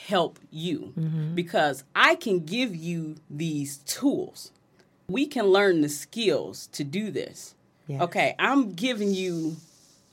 help 0.06 0.38
you 0.50 0.92
Mm-hmm. 0.98 1.34
because 1.34 1.84
i 1.94 2.14
can 2.14 2.40
give 2.40 2.74
you 2.74 3.16
these 3.28 3.78
tools 3.78 4.50
we 5.08 5.26
can 5.26 5.46
learn 5.46 5.80
the 5.82 5.88
skills 5.88 6.68
to 6.72 6.84
do 6.84 7.10
this 7.10 7.54
Yes. 7.86 8.00
okay 8.02 8.34
i'm 8.38 8.72
giving 8.72 9.12
you 9.12 9.56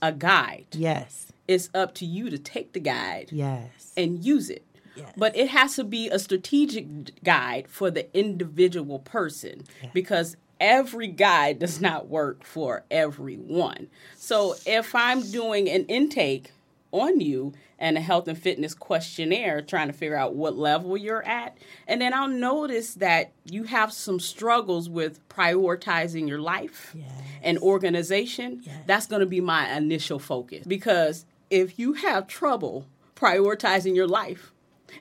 a 0.02 0.12
guide 0.12 0.65
Yes. 0.73 1.28
it's 1.47 1.69
up 1.73 1.93
to 1.95 2.06
you 2.06 2.30
to 2.30 2.38
take 2.38 2.73
the 2.73 2.80
guide 2.80 3.30
Yes. 3.32 3.93
and 3.95 4.23
use 4.23 4.50
it. 4.50 4.63
Yes. 4.95 5.13
But 5.15 5.36
it 5.38 5.50
has 5.50 5.76
to 5.76 5.84
be 5.84 6.10
a 6.10 6.17
strategic 6.17 7.23
guide 7.23 7.67
for 7.67 7.91
the 7.91 8.06
individual 8.17 8.97
person 9.00 9.63
because 9.93 10.36
every 10.60 11.08
guide 11.08 11.60
does 11.60 11.80
not 11.80 12.08
work 12.10 12.43
for 12.43 12.84
everyone. 12.89 13.88
So 14.15 14.56
if 14.65 14.95
I'm 14.95 15.21
doing 15.21 15.69
an 15.69 15.86
intake 15.86 16.52
on 16.91 17.19
you 17.19 17.54
and 17.80 17.97
a 17.97 18.02
health 18.02 18.28
and 18.28 18.38
fitness 18.38 18.73
questionnaire 18.73 19.62
trying 19.62 19.88
to 19.88 19.93
figure 19.93 20.15
out 20.15 20.34
what 20.36 20.58
level 20.58 20.95
you're 20.97 21.23
at 21.28 21.58
and 21.88 22.02
then 22.02 22.13
I'll 22.13 22.28
notice 22.30 22.93
that 22.95 23.32
you 23.45 23.63
have 23.63 23.91
some 23.93 24.19
struggles 24.19 24.89
with 24.89 25.28
prioritizing 25.30 26.28
your 26.28 26.39
life 26.39 26.93
Yes. 26.97 27.12
and 27.43 27.58
organization, 27.60 28.63
that's 28.86 29.06
going 29.08 29.19
to 29.19 29.26
be 29.26 29.41
my 29.41 29.76
initial 29.76 30.19
focus. 30.19 30.65
Because 30.65 31.26
if 31.50 31.78
you 31.80 31.93
have 31.93 32.28
trouble 32.28 32.86
prioritizing 33.15 33.95
your 33.95 34.08
life 34.08 34.54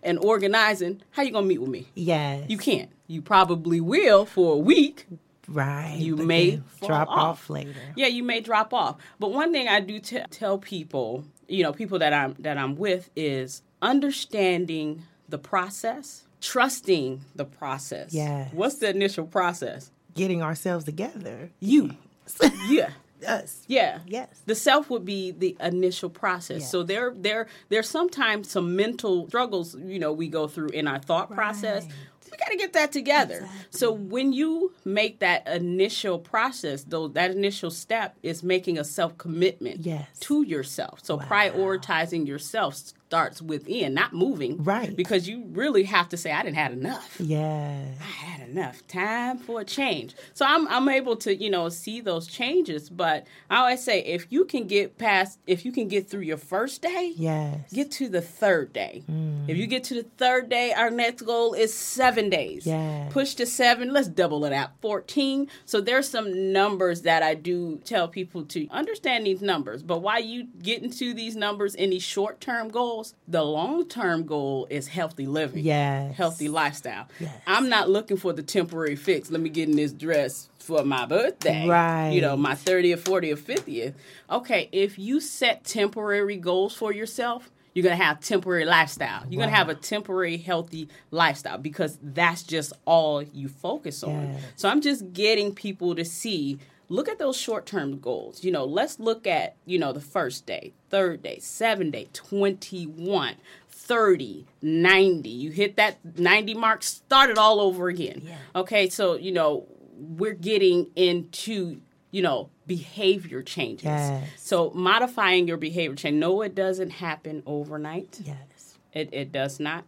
and 0.03 0.19
organizing, 0.19 1.01
how 1.13 1.23
you 1.23 1.31
going 1.31 1.45
to 1.45 1.49
meet 1.49 1.61
with 1.61 1.71
me? 1.71 1.87
Yes. 1.95 2.45
You 2.49 2.59
can't. 2.59 2.91
You 3.07 3.23
probably 3.23 3.81
will 3.81 4.27
for 4.27 4.55
a 4.55 4.59
week. 4.59 5.07
Right. 5.49 5.97
You 5.99 6.17
may 6.17 6.61
drop 6.85 7.09
off. 7.09 7.19
off 7.19 7.51
later. 7.51 7.73
Yeah, 7.95 8.09
you 8.09 8.25
may 8.25 8.41
drop 8.41 8.75
off. 8.75 8.97
But 9.21 9.33
one 9.33 9.53
thing 9.53 9.69
I 9.69 9.79
do 9.81 10.01
t- 10.01 10.19
tell 10.31 10.59
people, 10.59 11.25
you 11.49 11.63
know, 11.63 11.73
people 11.73 11.99
that 11.99 12.13
I'm 12.13 12.35
that 12.41 12.59
I'm 12.59 12.77
with 12.77 13.11
is 13.17 13.63
understanding 13.83 15.03
the 15.29 15.39
process, 15.39 16.25
trusting 16.41 17.23
the 17.35 17.45
process. 17.45 18.13
Yeah. 18.13 18.49
What's 18.53 18.77
the 18.77 18.91
initial 18.91 19.27
process? 19.27 19.91
Getting 20.15 20.43
ourselves 20.43 20.85
together. 20.85 21.51
You. 21.61 21.97
yeah. 22.69 22.91
Us. 23.27 23.65
Yeah. 23.67 24.01
Yes. 24.07 24.43
The 24.45 24.55
self 24.55 24.91
would 24.91 25.05
be 25.05 25.31
the 25.31 25.57
initial 25.61 26.11
process. 26.11 26.61
Yes. 26.61 26.71
So 26.71 26.83
there 26.83 27.13
there 27.17 27.47
there's 27.71 27.89
sometimes 27.89 28.51
some 28.51 28.77
mental 28.77 29.27
struggles, 29.29 29.75
you 29.75 29.99
know, 29.99 30.13
we 30.13 30.29
go 30.29 30.49
through 30.49 30.69
in 30.69 30.87
our 30.87 30.99
thought 30.99 31.31
process. 31.31 31.87
We 32.31 32.37
got 32.39 32.51
to 32.51 32.57
get 32.57 32.73
that 32.75 32.93
together. 32.93 33.49
So 33.71 33.93
when 33.93 34.33
you 34.33 34.73
make 34.85 35.21
that 35.21 35.47
initial 35.47 36.19
process, 36.19 36.85
though 36.85 37.09
that 37.09 37.31
initial 37.31 37.71
step 37.71 38.17
is 38.23 38.43
making 38.43 38.79
a 38.79 38.85
self 38.85 39.17
commitment 39.19 39.81
Yes. 39.87 40.07
to 40.21 40.43
yourself. 40.43 41.01
So 41.03 41.19
prioritizing 41.19 42.27
yourself 42.27 42.77
starts 43.09 43.41
within, 43.41 43.95
not 43.95 44.13
moving. 44.13 44.63
Right. 44.65 44.95
Because 44.97 45.29
you 45.29 45.45
really 45.53 45.85
have 45.85 46.09
to 46.09 46.17
say 46.17 46.33
I 46.33 46.43
didn't 46.43 46.57
have 46.57 46.73
enough. 46.73 47.17
Yeah. 47.21 47.85
I 48.01 48.03
had 48.05 48.49
enough 48.49 48.85
time 48.89 49.39
for 49.39 49.61
a 49.61 49.65
change. 49.65 50.15
So 50.35 50.45
I'm 50.45 50.67
I'm 50.69 50.89
able 50.89 51.15
to, 51.19 51.35
you 51.35 51.49
know, 51.51 51.69
see 51.69 52.01
those 52.01 52.27
changes. 52.27 52.89
But 52.91 53.27
I 53.49 53.59
always 53.59 53.83
say 53.83 54.01
if 54.01 54.27
you 54.31 54.45
can 54.45 54.67
get 54.67 54.99
past 54.99 55.39
if 55.47 55.65
you 55.65 55.71
can 55.71 55.87
get 55.89 56.09
through 56.11 56.23
your 56.23 56.37
first 56.37 56.83
day, 56.83 57.13
Yes. 57.17 57.73
get 57.73 57.91
to 57.93 58.09
the 58.09 58.21
third 58.21 58.73
day. 58.73 59.05
Mm. 59.09 59.49
If 59.49 59.57
you 59.57 59.67
get 59.69 59.85
to 59.85 59.95
the 59.95 60.09
third 60.19 60.49
day, 60.49 60.73
our 60.73 60.91
next 60.91 61.23
goal 61.23 61.55
is 61.55 61.73
seven 61.73 62.29
days. 62.29 62.67
Yes. 62.67 63.13
Push 63.13 63.35
to 63.35 63.47
seven, 63.47 63.93
let's 63.93 64.09
double 64.09 64.45
it 64.45 64.53
out. 64.53 64.71
Fourteen. 64.83 65.49
So 65.65 65.81
there's 65.81 66.09
some 66.09 66.53
numbers 66.53 67.03
that 67.03 67.23
I 67.23 67.35
do 67.35 67.77
tell 67.85 68.09
people 68.09 68.45
to 68.47 68.67
understand 68.71 69.27
these 69.27 69.43
numbers. 69.43 69.83
But 69.83 70.01
why 70.03 70.19
you 70.19 70.49
get 70.61 70.83
into 70.83 71.15
these 71.15 71.37
numbers 71.37 71.75
in 71.77 71.91
these 71.91 72.03
short 72.03 72.41
term 72.41 72.69
goals, 72.69 72.96
the 73.29 73.43
long 73.43 73.87
term 73.89 74.25
goal 74.25 74.67
is 74.71 74.89
healthy 74.89 75.27
living 75.27 75.65
Yes. 75.65 76.15
healthy 76.17 76.49
lifestyle. 76.49 77.09
Yes. 77.21 77.35
I'm 77.47 77.69
not 77.69 77.89
looking 77.91 78.17
for 78.17 78.33
the 78.33 78.43
temporary 78.43 78.97
fix. 78.97 79.31
Let 79.31 79.41
me 79.41 79.49
get 79.49 79.69
in 79.69 79.77
this 79.77 79.93
dress 79.93 80.49
for 80.59 80.85
my 80.85 81.07
birthday. 81.07 81.67
Right. 81.67 82.11
You 82.11 82.21
know, 82.21 82.37
my 82.37 82.55
30th, 82.55 83.01
40th, 83.01 83.39
50th. 83.39 83.95
Okay, 84.31 84.69
if 84.73 84.99
you 84.99 85.21
set 85.21 85.65
temporary 85.65 86.37
goals 86.37 86.75
for 86.75 86.93
yourself, 86.93 87.51
you're 87.75 87.85
to 87.91 87.95
have 87.95 88.21
temporary 88.21 88.65
lifestyle. 88.65 89.23
You're 89.29 89.39
going 89.39 89.51
to 89.51 89.55
have 89.55 89.69
a 89.69 89.75
temporary 89.75 90.39
healthy 90.39 90.89
lifestyle 91.11 91.59
because 91.59 91.99
that's 92.03 92.43
just 92.43 92.73
all 92.87 93.23
you 93.23 93.49
focus 93.49 94.03
on. 94.03 94.35
So 94.57 94.69
I'm 94.71 94.81
just 94.81 95.13
getting 95.13 95.55
people 95.55 95.95
to 95.95 96.05
see 96.05 96.59
look 96.89 97.09
at 97.09 97.19
those 97.19 97.37
short-term 97.37 97.99
goals. 97.99 98.45
You 98.45 98.53
know, 98.53 98.65
let's 98.65 98.99
look 98.99 99.27
at, 99.27 99.57
you 99.65 99.79
know, 99.79 99.93
the 99.93 100.01
first 100.01 100.47
day, 100.47 100.73
third 100.91 101.23
day, 101.23 101.39
7 101.39 101.91
day, 101.91 102.09
21, 102.13 103.35
30, 103.69 104.47
90. 104.63 105.29
You 105.29 105.51
hit 105.51 105.77
that 105.77 105.99
90 106.19 106.55
mark, 106.55 106.83
start 106.83 107.31
it 107.31 107.39
all 107.39 107.61
over 107.61 107.89
again. 107.89 108.23
Yeah. 108.25 108.37
Okay, 108.55 108.89
so, 108.89 109.15
you 109.15 109.33
know, 109.33 109.67
we're 109.97 110.35
getting 110.35 110.91
into 110.95 111.81
you 112.13 112.23
know, 112.23 112.49
behavior 112.67 113.43
changes. 113.43 113.85
Yes. 113.85 114.27
So 114.37 114.71
modifying 114.75 115.47
your 115.47 115.59
behavior 115.59 115.95
change. 115.95 116.17
No, 116.17 116.41
it 116.41 116.55
doesn't 116.55 116.89
happen 116.89 117.43
overnight. 117.45 118.21
Yes. 118.25 118.79
It, 118.95 119.11
it 119.13 119.33
does 119.33 119.61
not. 119.61 119.85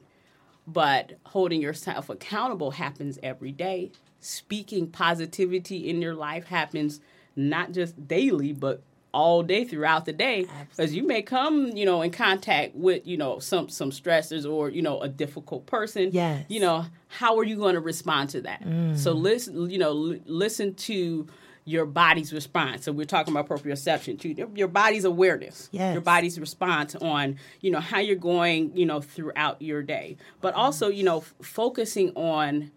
But 0.73 1.15
holding 1.27 1.63
yourself 1.63 2.09
accountable 2.11 2.73
happens 2.73 3.19
every 3.23 3.53
day. 3.53 3.91
Speaking 4.21 4.89
positivity 4.89 5.89
in 5.89 6.03
your 6.03 6.15
life 6.15 6.47
happens 6.47 7.01
not 7.37 7.73
just 7.73 8.07
daily, 8.07 8.53
but 8.53 8.83
all 9.15 9.43
day 9.43 9.65
throughout 9.65 10.05
the 10.05 10.13
day 10.13 10.47
because 10.71 10.95
you 10.95 11.03
may 11.07 11.23
come 11.23 11.69
you 11.75 11.87
know 11.87 12.03
in 12.03 12.11
contact 12.11 12.75
with 12.75 13.07
you 13.07 13.17
know 13.17 13.39
some 13.39 13.67
some 13.71 13.91
stressors 13.91 14.45
or 14.49 14.69
you 14.69 14.83
know 14.83 15.01
a 15.01 15.09
difficult 15.09 15.65
person 15.65 16.11
Yes. 16.13 16.45
you 16.49 16.61
know 16.61 16.85
how 17.09 17.39
are 17.39 17.43
you 17.45 17.57
going 17.57 17.75
to 17.75 17.81
respond 17.81 18.29
to 18.31 18.43
that 18.43 18.61
so 18.63 19.15
Mm. 19.15 19.23
listen 19.23 19.71
you 19.71 19.79
know 19.79 19.91
l- 20.13 20.19
listen 20.27 20.75
to 20.75 21.27
your 21.69 21.85
body's 21.87 22.33
response. 22.33 22.85
So 22.85 22.93
we're 22.93 23.05
talking 23.05 23.35
about 23.35 23.49
proprioception 23.49 24.19
too. 24.19 24.31
Your- 24.55 24.69
body's 24.69 25.05
awareness. 25.05 25.69
Yes. 25.73 25.93
your 25.93 26.01
body's 26.03 26.39
response 26.41 26.95
on 26.97 27.37
you 27.61 27.71
know 27.71 27.81
how 27.81 27.99
you're 27.99 28.17
going 28.17 28.77
you 28.77 28.87
know 28.87 29.01
throughout 29.01 29.61
your 29.61 29.83
day. 29.83 30.17
But 30.41 30.55
also 30.55 30.89
you 30.89 31.05
know 31.05 31.19
f- 31.19 31.35
focusing 31.43 32.11
on 32.17 32.71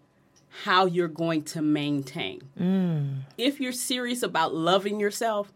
how 0.64 0.84
you're 0.84 1.08
going 1.08 1.42
to 1.42 1.62
maintain. 1.62 2.42
Mm. 2.60 3.20
If 3.38 3.58
you're 3.60 3.72
serious 3.72 4.22
about 4.22 4.54
loving 4.54 5.00
yourself 5.00 5.52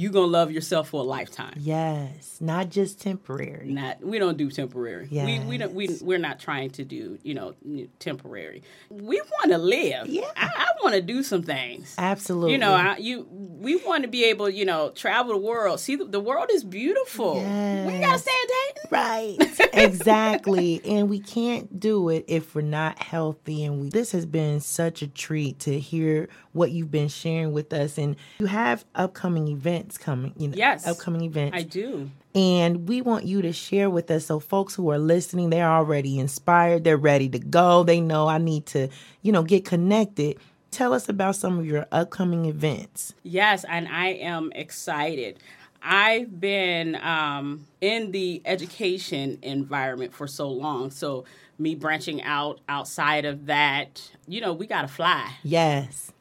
you're 0.00 0.12
going 0.12 0.26
to 0.26 0.30
love 0.40 0.50
yourself 0.52 0.88
for 0.90 1.00
a 1.00 1.04
lifetime 1.04 1.54
Yes. 1.56 2.38
Not 2.40 2.68
just 2.70 3.00
temporary. 3.00 3.68
not 3.72 4.00
we 4.00 4.18
don't 4.18 4.36
do 4.36 4.48
temporary. 4.50 5.08
we 5.10 5.40
we 5.40 5.58
don't 5.58 5.72
we 5.74 5.84
we're 6.02 6.18
not 6.28 6.38
trying 6.38 6.70
to 6.78 6.84
do 6.84 7.18
you 7.22 7.34
know 7.34 7.54
temporary. 7.98 8.62
We 8.90 9.20
want 9.20 9.50
to 9.52 9.58
live. 9.58 10.06
Yeah. 10.06 10.30
I, 10.36 10.46
I 10.56 10.66
want 10.82 10.94
to 10.94 11.02
do 11.02 11.22
some 11.22 11.42
things. 11.42 11.94
Absolutely. 11.98 12.52
You 12.52 12.58
know, 12.58 12.72
I, 12.74 12.96
you 12.98 13.26
we 13.30 13.76
want 13.88 14.02
to 14.02 14.08
be 14.08 14.24
able 14.26 14.48
you 14.48 14.64
know 14.64 14.90
travel 14.90 15.32
the 15.32 15.38
world. 15.52 15.80
See, 15.80 15.96
the, 15.96 16.04
the 16.04 16.20
world 16.20 16.48
is 16.52 16.62
beautiful. 16.64 17.34
We 17.34 17.40
gotta 17.42 17.98
Yes. 17.98 18.22
stay 18.22 18.30
in 18.42 18.48
Dayton. 18.48 18.88
Right. 18.90 19.70
exactly. 19.74 20.80
And 20.84 21.10
we 21.10 21.18
can't 21.20 21.80
do 21.80 22.08
it 22.08 22.24
if 22.28 22.54
we're 22.54 22.60
not 22.62 23.02
healthy. 23.02 23.64
And 23.64 23.80
we 23.80 23.88
this 23.90 24.12
has 24.12 24.26
been 24.26 24.60
such 24.60 25.02
a 25.02 25.08
treat 25.08 25.58
to 25.60 25.78
hear 25.78 26.28
what 26.52 26.70
you've 26.70 26.90
been 26.90 27.08
sharing 27.08 27.52
with 27.52 27.72
us. 27.72 27.98
And 27.98 28.16
you 28.38 28.46
have 28.46 28.84
upcoming 28.94 29.48
events 29.48 29.87
coming, 29.96 30.34
you 30.36 30.48
know. 30.48 30.56
Yes. 30.56 30.86
Upcoming 30.86 31.22
events. 31.22 31.56
I 31.56 31.62
do. 31.62 32.10
And 32.34 32.88
we 32.88 33.00
want 33.00 33.24
you 33.24 33.40
to 33.42 33.52
share 33.52 33.88
with 33.88 34.10
us 34.10 34.26
so 34.26 34.38
folks 34.38 34.74
who 34.74 34.90
are 34.90 34.98
listening, 34.98 35.50
they're 35.50 35.70
already 35.70 36.18
inspired, 36.18 36.84
they're 36.84 36.96
ready 36.96 37.28
to 37.30 37.38
go. 37.38 37.84
They 37.84 38.00
know 38.00 38.28
I 38.28 38.38
need 38.38 38.66
to, 38.66 38.88
you 39.22 39.32
know, 39.32 39.42
get 39.42 39.64
connected. 39.64 40.38
Tell 40.70 40.92
us 40.92 41.08
about 41.08 41.36
some 41.36 41.58
of 41.58 41.64
your 41.64 41.86
upcoming 41.90 42.44
events. 42.44 43.14
Yes, 43.22 43.64
and 43.64 43.88
I 43.88 44.08
am 44.08 44.52
excited. 44.54 45.38
I've 45.82 46.40
been 46.40 46.96
um, 46.96 47.66
in 47.80 48.10
the 48.10 48.42
education 48.44 49.38
environment 49.42 50.12
for 50.12 50.26
so 50.26 50.50
long. 50.50 50.90
So, 50.90 51.24
me 51.58 51.74
branching 51.74 52.22
out 52.22 52.60
outside 52.68 53.24
of 53.24 53.46
that, 53.46 54.10
you 54.26 54.40
know, 54.40 54.52
we 54.52 54.66
got 54.66 54.82
to 54.82 54.88
fly. 54.88 55.32
Yes. 55.42 56.12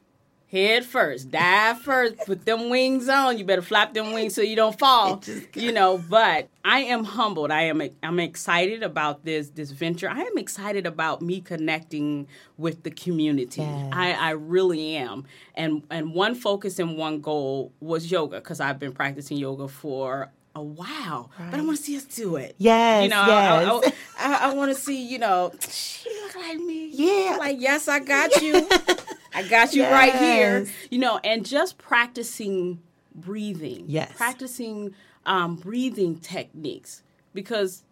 Head 0.57 0.85
first, 0.85 1.29
dive 1.29 1.79
first, 1.81 2.17
put 2.25 2.43
them 2.45 2.69
wings 2.69 3.07
on. 3.07 3.37
You 3.37 3.45
better 3.45 3.61
flap 3.61 3.93
them 3.93 4.11
wings 4.11 4.33
so 4.33 4.41
you 4.41 4.55
don't 4.55 4.77
fall. 4.77 5.21
You 5.53 5.71
know, 5.71 5.97
but 5.97 6.49
I 6.65 6.79
am 6.81 7.03
humbled. 7.03 7.51
I 7.51 7.63
am 7.63 7.81
I'm 8.03 8.19
excited 8.19 8.81
about 8.83 9.23
this 9.23 9.49
this 9.49 9.69
venture. 9.71 10.09
I 10.09 10.21
am 10.21 10.37
excited 10.37 10.85
about 10.87 11.21
me 11.21 11.41
connecting 11.41 12.27
with 12.57 12.81
the 12.83 12.91
community. 12.91 13.61
Yes. 13.61 13.89
I, 13.93 14.11
I 14.13 14.29
really 14.31 14.95
am. 14.95 15.25
And 15.55 15.83
and 15.91 16.13
one 16.13 16.33
focus 16.35 16.79
and 16.79 16.97
one 16.97 17.21
goal 17.21 17.71
was 17.79 18.09
yoga 18.11 18.37
because 18.39 18.59
I've 18.59 18.79
been 18.79 18.93
practicing 18.93 19.37
yoga 19.37 19.67
for 19.67 20.31
a 20.55 20.63
while, 20.63 21.29
but 21.51 21.59
I 21.59 21.61
want 21.61 21.77
to 21.77 21.83
see 21.83 21.95
us 21.97 22.03
do 22.05 22.35
it. 22.35 22.55
Yes, 22.57 23.03
you 23.03 23.09
know, 23.09 23.21
I- 23.21 23.63
I- 23.63 23.93
I, 24.19 24.49
I, 24.49 24.53
want 24.55 24.75
to 24.75 24.81
see. 24.81 25.05
You 25.05 25.19
know, 25.19 25.51
she 25.69 26.09
look 26.23 26.35
like 26.35 26.57
me. 26.57 26.89
Yeah. 26.91 27.37
like 27.37 27.57
yes, 27.59 27.87
I 27.87 27.99
got 27.99 28.41
you. 28.41 28.67
I 29.33 29.43
got 29.43 29.73
you 29.73 29.83
right 29.83 30.13
here. 30.15 30.65
You 30.89 30.99
know, 30.99 31.19
and 31.23 31.45
just 31.45 31.77
practicing 31.77 32.81
breathing. 33.15 33.85
Yes. 33.87 34.11
Practicing 34.15 34.93
um, 35.25 35.55
breathing 35.55 36.19
techniques 36.19 37.03
because 37.33 37.83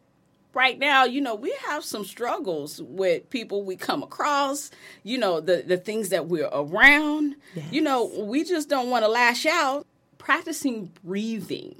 right 0.54 0.80
now, 0.80 1.04
you 1.04 1.20
know, 1.20 1.36
we 1.36 1.54
have 1.68 1.84
some 1.84 2.06
struggles 2.06 2.82
with 2.82 3.30
people 3.30 3.64
we 3.64 3.76
come 3.76 4.02
across, 4.04 4.72
you 5.04 5.18
know, 5.18 5.42
the, 5.42 5.64
the 5.68 5.78
things 5.78 6.10
that 6.10 6.28
we're 6.28 6.48
around. 6.52 7.36
You 7.72 7.82
know, 7.82 8.06
we 8.18 8.44
just 8.44 8.70
don't 8.70 8.90
want 8.90 9.04
to 9.04 9.10
lash 9.10 9.46
out. 9.46 9.86
Practicing 10.18 10.92
breathing, 11.04 11.76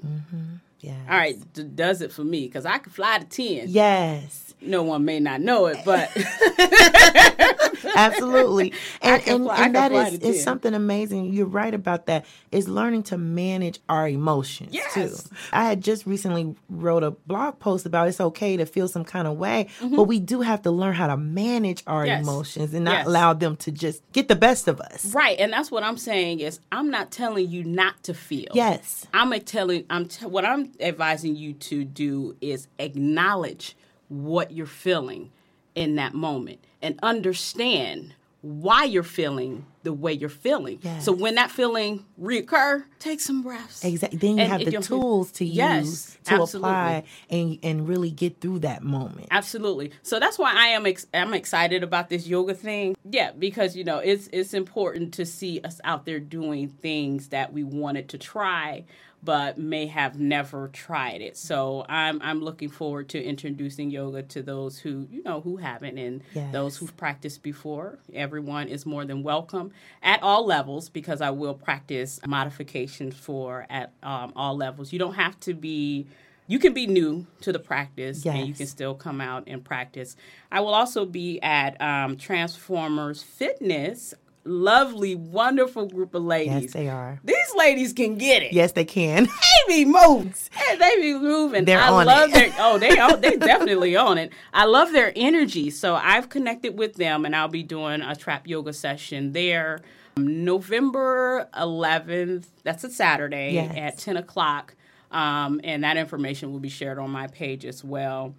Yes. 0.78 0.94
all 1.10 1.16
right, 1.16 1.36
d- 1.52 1.64
does 1.64 2.00
it 2.00 2.12
for 2.12 2.22
me 2.22 2.46
because 2.46 2.64
I 2.64 2.78
can 2.78 2.92
fly 2.92 3.18
to 3.18 3.24
10. 3.24 3.68
Yes. 3.70 4.54
No 4.60 4.84
one 4.84 5.04
may 5.04 5.18
not 5.18 5.40
know 5.40 5.66
it, 5.66 5.78
but 5.84 6.10
Absolutely. 7.96 8.72
And 9.02 9.22
and, 9.28 9.44
fly- 9.44 9.64
and 9.64 9.74
that 9.74 9.92
is 9.92 10.14
is 10.14 10.36
10. 10.36 10.42
something 10.44 10.74
amazing. 10.74 11.32
You're 11.32 11.46
right 11.46 11.72
about 11.74 12.06
that. 12.06 12.24
Is 12.52 12.68
learning 12.68 13.04
to 13.04 13.18
manage 13.18 13.80
our 13.88 14.08
emotions 14.08 14.72
Yes. 14.74 14.94
too. 14.94 15.14
I 15.52 15.64
had 15.64 15.82
just 15.82 16.06
recently 16.06 16.54
wrote 16.68 17.02
a 17.02 17.10
blog 17.12 17.58
post 17.58 17.86
about 17.86 18.08
it's 18.08 18.20
okay 18.20 18.56
to 18.56 18.66
feel 18.66 18.88
some 18.88 19.04
kind 19.04 19.26
of 19.28 19.36
way, 19.38 19.68
but 19.80 20.04
we 20.04 20.18
do 20.20 20.40
have 20.40 20.62
to 20.62 20.70
learn 20.70 20.94
how 20.94 21.06
to 21.08 21.16
manage 21.16 21.82
our 21.86 22.02
Mm-hmm. 22.04 22.06
Yes. 22.06 22.22
emotions 22.22 22.74
and 22.74 22.84
not 22.84 22.92
Yes. 22.98 23.06
allow 23.06 23.32
them 23.32 23.56
to 23.56 23.72
just 23.72 24.02
get 24.12 24.28
the 24.28 24.36
best 24.36 24.68
of 24.68 24.80
us. 24.80 25.14
right, 25.14 25.38
and 25.38 25.52
that's 25.52 25.70
what 25.70 25.82
I'm 25.82 25.96
saying 25.96 26.40
is 26.40 26.60
I'm 26.72 26.90
not 26.90 27.10
telling 27.10 27.48
you 27.50 27.64
not 27.64 28.02
to 28.04 28.14
feel. 28.14 28.48
Yes. 28.54 29.06
I'm 29.14 29.32
a 29.32 29.40
telling 29.40 29.84
I'm 29.90 30.06
t- 30.08 30.26
what 30.26 30.44
I'm 30.44 30.72
advising 30.80 31.36
you 31.36 31.52
to 31.54 31.84
do 31.84 32.36
is 32.40 32.68
acknowledge 32.78 33.76
what 34.08 34.52
you're 34.52 34.66
feeling 34.66 35.30
in 35.76 35.94
that 35.96 36.14
moment 36.14 36.58
and 36.82 36.98
understand 37.02 38.14
why 38.42 38.84
you're 38.84 39.02
feeling 39.02 39.66
the 39.82 39.92
way 39.92 40.12
you're 40.12 40.28
feeling. 40.28 40.78
Yes. 40.82 41.04
So 41.04 41.12
when 41.12 41.34
that 41.34 41.50
feeling 41.50 42.04
reoccur, 42.20 42.84
take 42.98 43.20
some 43.20 43.42
breaths. 43.42 43.84
Exactly. 43.84 44.18
Then 44.18 44.36
you 44.36 44.42
And 44.44 44.52
have 44.52 44.64
the 44.64 44.80
tools 44.80 45.32
to 45.32 45.44
Yes, 45.44 45.84
use 45.86 46.18
to 46.24 46.34
absolutely. 46.34 46.70
apply 46.70 47.04
and 47.30 47.58
and 47.62 47.88
really 47.88 48.10
get 48.10 48.40
through 48.40 48.60
that 48.60 48.82
moment. 48.82 49.28
Absolutely. 49.30 49.90
So 50.02 50.20
that's 50.20 50.38
why 50.38 50.52
I 50.54 50.68
am 50.68 50.86
ex- 50.86 51.06
I'm 51.12 51.34
excited 51.34 51.82
about 51.82 52.08
this 52.08 52.26
yoga 52.26 52.54
thing. 52.54 52.96
Yeah, 53.08 53.32
because 53.32 53.76
you 53.76 53.84
know 53.84 53.98
it's 53.98 54.28
it's 54.32 54.54
important 54.54 55.14
to 55.14 55.26
see 55.26 55.60
us 55.64 55.80
out 55.84 56.04
there 56.04 56.20
doing 56.20 56.68
things 56.68 57.28
that 57.28 57.52
we 57.52 57.64
wanted 57.64 58.08
to 58.10 58.18
try, 58.18 58.84
but 59.26 59.58
may 59.58 59.86
have 59.88 60.18
never 60.18 60.68
tried 60.68 61.20
it. 61.20 61.36
So 61.36 61.84
I'm 61.88 62.22
I'm 62.22 62.40
looking 62.40 62.70
forward 62.70 63.10
to 63.10 63.22
introducing 63.22 63.90
yoga 63.90 64.22
to 64.22 64.42
those 64.42 64.78
who 64.78 65.06
you 65.10 65.22
know 65.22 65.42
who 65.42 65.58
haven't 65.58 65.98
and 65.98 66.22
Yes. 66.34 66.52
those 66.52 66.76
who've 66.78 66.96
practiced 66.96 67.42
before. 67.42 67.98
Everyone 68.14 68.68
is 68.68 68.86
more 68.86 69.04
than 69.04 69.22
welcome 69.22 69.72
at 70.02 70.22
all 70.22 70.46
levels 70.46 70.88
because 70.88 71.20
I 71.20 71.30
will 71.30 71.54
practice 71.54 72.20
modifications 72.26 73.14
for 73.16 73.66
at 73.68 73.92
um, 74.02 74.32
all 74.34 74.56
levels. 74.56 74.92
You 74.92 74.98
don't 74.98 75.14
have 75.14 75.38
to 75.40 75.52
be. 75.52 76.06
You 76.48 76.60
can 76.60 76.72
be 76.72 76.86
new 76.86 77.26
to 77.40 77.52
the 77.52 77.58
practice 77.58 78.24
and 78.24 78.46
you 78.46 78.54
can 78.54 78.66
still 78.68 78.94
come 78.94 79.20
out 79.20 79.44
and 79.48 79.64
practice. 79.64 80.16
I 80.52 80.60
will 80.60 80.74
also 80.74 81.04
be 81.04 81.40
at 81.42 81.80
um, 81.82 82.16
Transformers 82.16 83.20
Fitness. 83.24 84.14
Lovely, 84.46 85.14
wonderful 85.16 85.86
group 85.88 86.14
of 86.14 86.22
ladies. 86.22 86.62
Yes, 86.64 86.72
they 86.72 86.88
are. 86.88 87.20
These 87.24 87.54
ladies 87.56 87.92
can 87.92 88.16
get 88.16 88.42
it. 88.42 88.52
Yes, 88.52 88.72
they 88.72 88.84
can. 88.84 89.26
They 89.68 89.84
be 89.84 89.84
moving. 89.84 90.32
Hey, 90.52 90.76
they 90.76 91.00
be 91.00 91.14
moving. 91.14 91.64
They're 91.64 91.80
I 91.80 91.88
on 91.88 92.06
love 92.06 92.30
it. 92.30 92.34
their 92.34 92.52
oh, 92.60 92.78
they 92.78 92.96
oh, 93.00 93.16
they 93.16 93.36
definitely 93.36 93.96
on 93.96 94.16
it. 94.18 94.32
I 94.54 94.64
love 94.64 94.92
their 94.92 95.12
energy. 95.16 95.70
So 95.70 95.96
I've 95.96 96.28
connected 96.28 96.78
with 96.78 96.94
them 96.94 97.24
and 97.24 97.34
I'll 97.34 97.48
be 97.48 97.64
doing 97.64 98.00
a 98.00 98.14
trap 98.14 98.46
yoga 98.46 98.72
session 98.72 99.32
there. 99.32 99.80
November 100.16 101.48
11th, 101.54 102.46
that's 102.62 102.84
a 102.84 102.90
Saturday 102.90 103.54
Yes. 103.54 103.74
at 103.76 103.98
10 103.98 104.16
o'clock. 104.16 104.74
Um, 105.10 105.60
and 105.64 105.82
that 105.84 105.96
information 105.96 106.52
will 106.52 106.60
be 106.60 106.68
shared 106.68 106.98
on 106.98 107.10
my 107.10 107.26
page 107.26 107.64
as 107.64 107.82
well. 107.82 108.34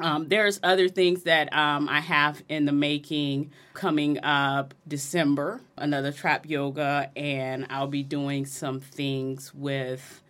Um, 0.00 0.28
there's 0.28 0.58
other 0.62 0.88
things 0.88 1.24
that 1.24 1.52
um, 1.52 1.88
I 1.88 2.00
have 2.00 2.42
in 2.48 2.64
the 2.64 2.72
making 2.72 3.52
coming 3.74 4.22
up 4.24 4.74
December, 4.88 5.60
another 5.76 6.10
trap 6.10 6.48
yoga, 6.48 7.10
and 7.14 7.66
I'll 7.68 7.86
be 7.86 8.02
doing 8.02 8.46
some 8.46 8.80
things 8.80 9.52
with 9.54 10.22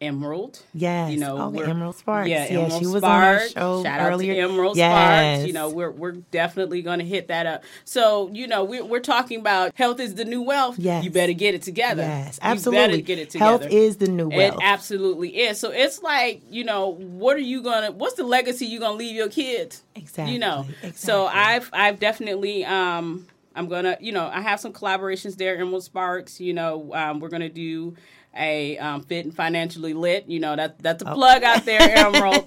Emerald. 0.00 0.60
Yes. 0.74 1.10
you 1.12 1.18
know, 1.18 1.36
Oh, 1.54 1.60
Emerald 1.60 1.96
Sparks. 1.96 2.28
Yeah, 2.28 2.44
Yeah, 2.44 2.58
Emerald 2.60 2.80
she 2.80 2.86
was 2.86 3.02
on 3.02 3.10
our 3.10 3.48
show 3.48 3.82
Shout 3.82 4.00
earlier. 4.12 4.32
out 4.32 4.36
to 4.36 4.52
Emerald 4.52 4.76
Yes. 4.76 4.92
Sparks. 5.38 5.46
You 5.48 5.52
know, 5.52 5.70
we're 5.70 5.90
we're 5.90 6.12
definitely 6.12 6.82
going 6.82 7.00
to 7.00 7.04
hit 7.04 7.28
that 7.28 7.46
up. 7.46 7.64
So 7.84 8.30
you 8.32 8.46
know, 8.46 8.64
we're 8.64 8.84
we're 8.84 9.00
talking 9.00 9.40
about 9.40 9.72
health 9.74 9.98
is 10.00 10.14
the 10.14 10.24
new 10.24 10.42
wealth. 10.42 10.78
Yes. 10.78 11.04
you 11.04 11.10
better 11.10 11.32
get 11.32 11.54
it 11.54 11.62
together. 11.62 12.02
Yes, 12.02 12.36
You 12.36 12.40
better 12.40 12.52
absolutely. 12.52 13.02
get 13.02 13.18
it 13.18 13.30
together. 13.30 13.58
Health 13.64 13.72
is 13.72 13.96
the 13.96 14.08
new 14.08 14.28
wealth. 14.28 14.54
It 14.54 14.60
absolutely 14.62 15.36
is. 15.36 15.58
So 15.58 15.70
it's 15.70 16.02
like, 16.02 16.42
you 16.48 16.64
know, 16.64 16.88
what 16.94 17.36
are 17.36 17.40
you 17.40 17.62
gonna 17.62 17.90
what's 17.90 18.14
the 18.14 18.24
legacy 18.24 18.66
you're 18.66 18.80
gonna 18.80 18.96
leave 18.96 19.16
your 19.16 19.28
kids? 19.28 19.82
Exactly, 19.96 20.32
You 20.34 20.38
know. 20.38 20.66
exactly. 20.68 20.92
So 20.92 21.26
I've 21.26 21.68
I've 21.72 21.98
definitely 21.98 22.64
um 22.64 23.26
I'm 23.56 23.66
gonna, 23.66 23.96
you 24.00 24.12
know, 24.12 24.30
I 24.32 24.40
have 24.40 24.60
some 24.60 24.72
collaborations 24.72 25.36
there. 25.36 25.56
Emerald 25.58 25.82
Sparks, 25.82 26.40
you 26.40 26.54
know, 26.54 26.94
um, 26.94 27.18
we're 27.18 27.28
gonna 27.30 27.48
do 27.48 27.96
a 28.36 28.78
um, 28.78 29.02
fit 29.02 29.24
and 29.24 29.34
financially 29.34 29.94
lit. 29.94 30.26
You 30.28 30.40
know, 30.40 30.56
that 30.56 30.78
that's 30.80 31.02
a 31.02 31.06
plug 31.06 31.42
out 31.42 31.64
there, 31.64 31.80
Emerald. 31.80 32.46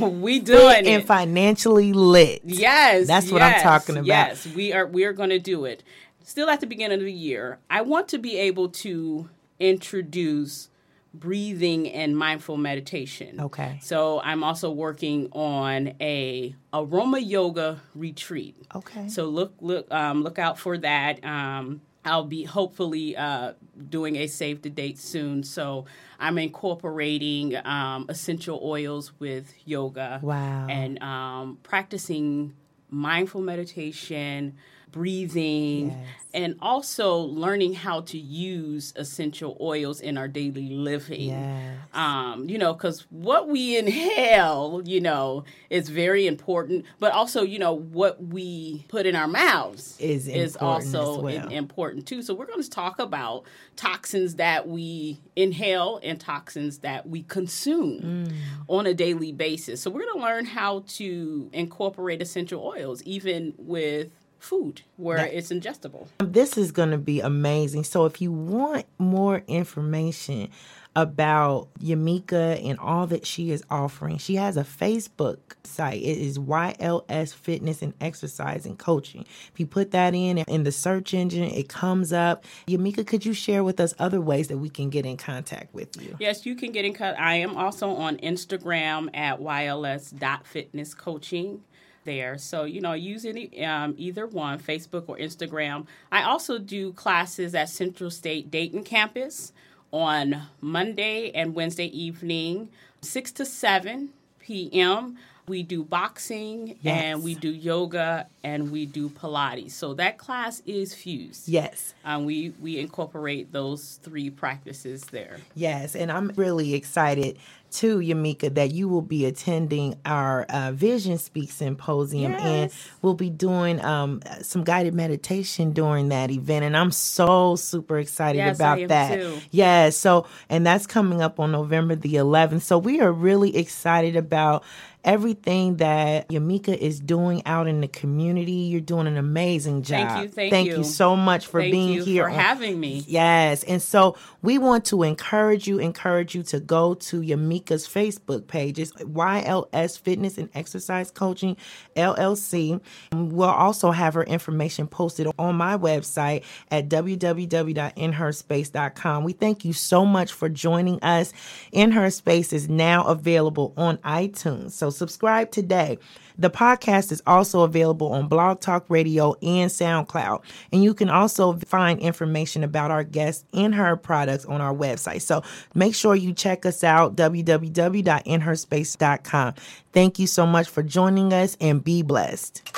we 0.00 0.40
doing 0.40 0.76
and 0.76 0.86
it. 0.86 0.90
And 0.90 1.06
financially 1.06 1.92
lit. 1.92 2.42
Yes, 2.44 3.06
That's 3.06 3.30
what 3.30 3.42
I'm 3.42 3.60
talking 3.60 3.96
about. 3.96 4.06
Yes, 4.06 4.46
we 4.46 4.72
are. 4.72 4.86
We 4.86 5.04
are 5.04 5.12
going 5.12 5.30
to 5.30 5.38
do 5.38 5.64
it. 5.64 5.82
Still 6.22 6.48
at 6.48 6.60
the 6.60 6.66
beginning 6.66 6.98
of 7.00 7.04
the 7.04 7.12
year, 7.12 7.58
I 7.68 7.82
want 7.82 8.08
to 8.08 8.18
be 8.18 8.36
able 8.38 8.70
to 8.70 9.28
introduce 9.60 10.70
breathing 11.14 11.88
and 11.88 12.16
mindful 12.16 12.56
meditation. 12.56 13.40
Okay. 13.40 13.78
So 13.82 14.20
I'm 14.20 14.42
also 14.42 14.70
working 14.70 15.28
on 15.32 15.94
a 16.00 16.54
aroma 16.72 17.20
yoga 17.20 17.80
retreat. 17.94 18.56
Okay. 18.74 19.08
So 19.08 19.26
look 19.26 19.54
look 19.60 19.90
um, 19.92 20.22
look 20.22 20.38
out 20.38 20.58
for 20.58 20.76
that. 20.78 21.24
Um, 21.24 21.80
I'll 22.04 22.24
be 22.24 22.44
hopefully 22.44 23.16
uh, 23.16 23.54
doing 23.88 24.16
a 24.16 24.26
save 24.26 24.62
the 24.62 24.70
date 24.70 24.98
soon. 24.98 25.42
So 25.42 25.86
I'm 26.18 26.38
incorporating 26.38 27.56
um, 27.64 28.06
essential 28.08 28.60
oils 28.62 29.12
with 29.18 29.54
yoga. 29.64 30.20
Wow. 30.22 30.66
And 30.68 31.02
um, 31.02 31.58
practicing 31.62 32.54
mindful 32.90 33.40
meditation, 33.40 34.56
breathing, 34.94 35.88
Yes. 35.90 35.98
and 36.32 36.56
also 36.62 37.16
learning 37.18 37.74
how 37.74 38.00
to 38.02 38.18
use 38.18 38.92
essential 38.96 39.56
oils 39.60 40.00
in 40.00 40.16
our 40.16 40.28
daily 40.28 40.68
living. 40.70 41.30
Yes. 41.30 41.76
Um, 41.92 42.48
you 42.48 42.58
know, 42.58 42.72
because 42.72 43.00
what 43.10 43.48
we 43.48 43.76
inhale, 43.76 44.82
you 44.84 45.00
know, 45.00 45.44
is 45.70 45.88
very 45.88 46.26
important, 46.26 46.84
but 47.00 47.12
also, 47.12 47.42
you 47.42 47.58
know, 47.58 47.72
what 47.74 48.22
we 48.22 48.84
put 48.88 49.04
in 49.06 49.14
our 49.16 49.28
mouths 49.28 49.96
Is 50.00 50.28
is 50.28 50.56
also 50.56 51.20
well. 51.20 51.48
important 51.48 52.06
too. 52.06 52.22
So 52.22 52.34
we're 52.34 52.46
going 52.46 52.62
to 52.62 52.70
talk 52.70 52.98
about 52.98 53.44
toxins 53.76 54.36
that 54.36 54.68
we 54.68 55.18
inhale 55.36 55.98
and 56.02 56.20
toxins 56.20 56.78
that 56.78 57.08
we 57.08 57.22
consume 57.24 58.00
Mm. 58.04 58.32
on 58.68 58.86
a 58.86 58.94
daily 58.94 59.32
basis. 59.32 59.80
So 59.80 59.90
we're 59.90 60.02
going 60.02 60.14
to 60.20 60.22
learn 60.22 60.44
how 60.46 60.84
to 60.98 61.50
incorporate 61.52 62.22
essential 62.22 62.62
oils, 62.64 63.02
even 63.02 63.54
with 63.58 64.08
food 64.44 64.82
where 64.96 65.16
That- 65.16 65.32
it's 65.34 65.50
ingestible. 65.50 66.06
This 66.18 66.56
is 66.58 66.70
going 66.70 66.90
to 66.90 66.98
be 66.98 67.20
amazing. 67.20 67.84
So, 67.84 68.04
if 68.04 68.20
you 68.20 68.30
want 68.30 68.84
more 68.98 69.42
information 69.48 70.50
about 70.96 71.66
Yamika 71.80 72.64
and 72.64 72.78
all 72.78 73.08
that 73.08 73.26
she 73.26 73.50
is 73.50 73.64
offering, 73.68 74.16
she 74.18 74.36
has 74.36 74.56
a 74.56 74.62
Facebook 74.62 75.38
site. 75.64 76.00
It 76.00 76.18
is 76.18 76.38
YLS 76.38 77.34
Fitness 77.34 77.82
and 77.82 77.94
Exercise 78.00 78.64
and 78.64 78.78
Coaching. 78.78 79.24
If 79.52 79.58
you 79.58 79.66
put 79.66 79.90
that 79.90 80.14
in 80.14 80.38
in 80.38 80.62
the 80.62 80.70
search 80.70 81.12
engine, 81.12 81.42
it 81.44 81.68
comes 81.68 82.12
up. 82.12 82.44
Yamika, 82.68 83.04
could 83.04 83.26
you 83.26 83.32
share 83.32 83.64
with 83.64 83.80
us 83.80 83.92
other 83.98 84.20
ways 84.20 84.46
that 84.48 84.58
we 84.58 84.68
can 84.68 84.88
get 84.90 85.04
in 85.04 85.16
contact 85.16 85.74
with 85.74 86.00
you? 86.00 86.14
Yes, 86.20 86.46
you 86.46 86.54
can 86.54 86.70
get 86.70 86.84
in 86.84 86.92
cut. 86.92 87.18
I 87.18 87.34
am 87.36 87.56
also 87.56 87.88
on 87.90 88.16
Instagram 88.18 89.08
at 89.16 89.40
yls.fitnesscoaching 89.40 91.58
there. 92.04 92.38
So, 92.38 92.64
you 92.64 92.80
know, 92.80 92.92
use 92.92 93.24
any 93.24 93.64
um, 93.64 93.94
either 93.98 94.26
one, 94.26 94.58
Facebook 94.58 95.04
or 95.08 95.16
Instagram. 95.16 95.86
I 96.12 96.22
also 96.22 96.58
do 96.58 96.92
classes 96.92 97.54
at 97.54 97.68
Central 97.68 98.10
State 98.10 98.50
Dayton 98.50 98.84
campus 98.84 99.52
on 99.90 100.42
Monday 100.60 101.30
and 101.32 101.54
Wednesday 101.54 101.86
evening, 101.86 102.68
6 103.02 103.32
to 103.32 103.44
7 103.46 104.10
p.m. 104.40 105.16
We 105.46 105.62
do 105.62 105.84
boxing 105.84 106.78
Yes. 106.80 107.02
and 107.02 107.22
we 107.22 107.34
do 107.34 107.50
yoga 107.50 108.28
and 108.42 108.70
we 108.72 108.86
do 108.86 109.10
Pilates. 109.10 109.72
So 109.72 109.92
that 109.94 110.16
class 110.16 110.62
is 110.64 110.94
fused. 110.94 111.48
Yes. 111.50 111.92
Um, 112.02 112.24
we 112.24 112.54
we 112.62 112.78
incorporate 112.78 113.52
those 113.52 114.00
three 114.02 114.30
practices 114.30 115.04
there. 115.06 115.36
Yes, 115.54 115.94
and 115.94 116.10
I'm 116.10 116.28
really 116.36 116.72
excited 116.74 117.36
too, 117.74 117.98
Yamika, 117.98 118.54
that 118.54 118.72
you 118.72 118.88
will 118.88 119.02
be 119.02 119.26
attending 119.26 119.96
our 120.04 120.44
uh, 120.44 120.72
Vision 120.72 121.18
Speak 121.18 121.50
Symposium, 121.50 122.32
and 122.34 122.72
we'll 123.02 123.14
be 123.14 123.30
doing 123.30 123.84
um, 123.84 124.20
some 124.42 124.62
guided 124.64 124.94
meditation 124.94 125.72
during 125.72 126.08
that 126.10 126.30
event. 126.30 126.64
And 126.64 126.76
I'm 126.76 126.90
so 126.92 127.56
super 127.56 127.98
excited 127.98 128.38
Yes, 128.38 128.56
about 128.56 128.86
that. 128.88 129.14
too. 129.18 129.38
Yes, 129.50 129.96
so 129.96 130.26
and 130.48 130.64
that's 130.64 130.86
coming 130.86 131.20
up 131.20 131.40
on 131.40 131.52
November 131.52 131.94
the 131.96 132.14
11th. 132.14 132.62
So 132.62 132.78
we 132.78 133.00
are 133.00 133.12
really 133.12 133.56
excited 133.56 134.16
about 134.16 134.62
everything 135.04 135.76
that 135.76 136.28
Yamika 136.28 136.76
is 136.76 137.00
doing 137.00 137.42
out 137.46 137.66
in 137.66 137.80
the 137.80 137.88
community. 137.88 138.52
You're 138.52 138.80
doing 138.80 139.06
an 139.06 139.16
amazing 139.16 139.82
job. 139.82 140.08
Thank 140.08 140.22
you, 140.22 140.28
thank 140.50 140.68
you. 140.68 140.84
so 140.84 141.16
much 141.16 141.46
for 141.46 141.60
Thank 141.60 141.72
being 141.72 141.92
you 141.92 142.04
here 142.04 142.24
for 142.24 142.30
on- 142.30 142.38
having 142.38 142.80
me. 142.80 143.04
Yes. 143.06 143.62
And 143.64 143.82
so 143.82 144.16
we 144.42 144.58
want 144.58 144.84
to 144.86 145.02
encourage 145.02 145.66
you, 145.66 145.78
encourage 145.78 146.34
you 146.34 146.42
to 146.44 146.60
go 146.60 146.94
to 146.94 147.20
Yamika's 147.20 147.86
Facebook 147.86 148.46
page. 148.46 148.78
It's 148.78 148.92
YLS 148.92 149.98
Fitness 149.98 150.38
and 150.38 150.48
Exercise 150.54 151.10
Coaching 151.10 151.56
LLC. 151.96 152.80
We'll 153.12 153.48
also 153.48 153.90
have 153.90 154.14
her 154.14 154.24
information 154.24 154.86
posted 154.86 155.26
on 155.38 155.56
my 155.56 155.76
website 155.76 156.44
at 156.70 156.88
www.inherspace.com. 156.88 159.24
We 159.24 159.32
thank 159.32 159.64
you 159.64 159.72
so 159.72 160.04
much 160.06 160.32
for 160.32 160.48
joining 160.48 161.02
us. 161.02 161.32
In 161.72 161.90
Her 161.92 162.10
Space 162.10 162.52
is 162.52 162.68
now 162.68 163.04
available 163.04 163.72
on 163.76 163.96
iTunes. 163.98 164.72
So 164.72 164.90
subscribe 164.94 165.50
today. 165.50 165.98
The 166.36 166.50
podcast 166.50 167.12
is 167.12 167.22
also 167.26 167.62
available 167.62 168.12
on 168.12 168.26
Blog 168.28 168.60
Talk 168.60 168.84
Radio 168.88 169.36
and 169.42 169.70
SoundCloud. 169.70 170.42
And 170.72 170.82
you 170.82 170.92
can 170.94 171.08
also 171.08 171.52
find 171.58 172.00
information 172.00 172.64
about 172.64 172.90
our 172.90 173.04
guests 173.04 173.44
and 173.52 173.72
her 173.74 173.94
products 173.96 174.44
on 174.44 174.60
our 174.60 174.74
website. 174.74 175.22
So 175.22 175.44
make 175.74 175.94
sure 175.94 176.16
you 176.16 176.32
check 176.32 176.66
us 176.66 176.82
out, 176.82 177.14
www.inherspace.com. 177.16 179.54
Thank 179.92 180.18
you 180.18 180.26
so 180.26 180.46
much 180.46 180.68
for 180.68 180.82
joining 180.82 181.32
us 181.32 181.56
and 181.60 181.84
be 181.84 182.02
blessed. 182.02 182.68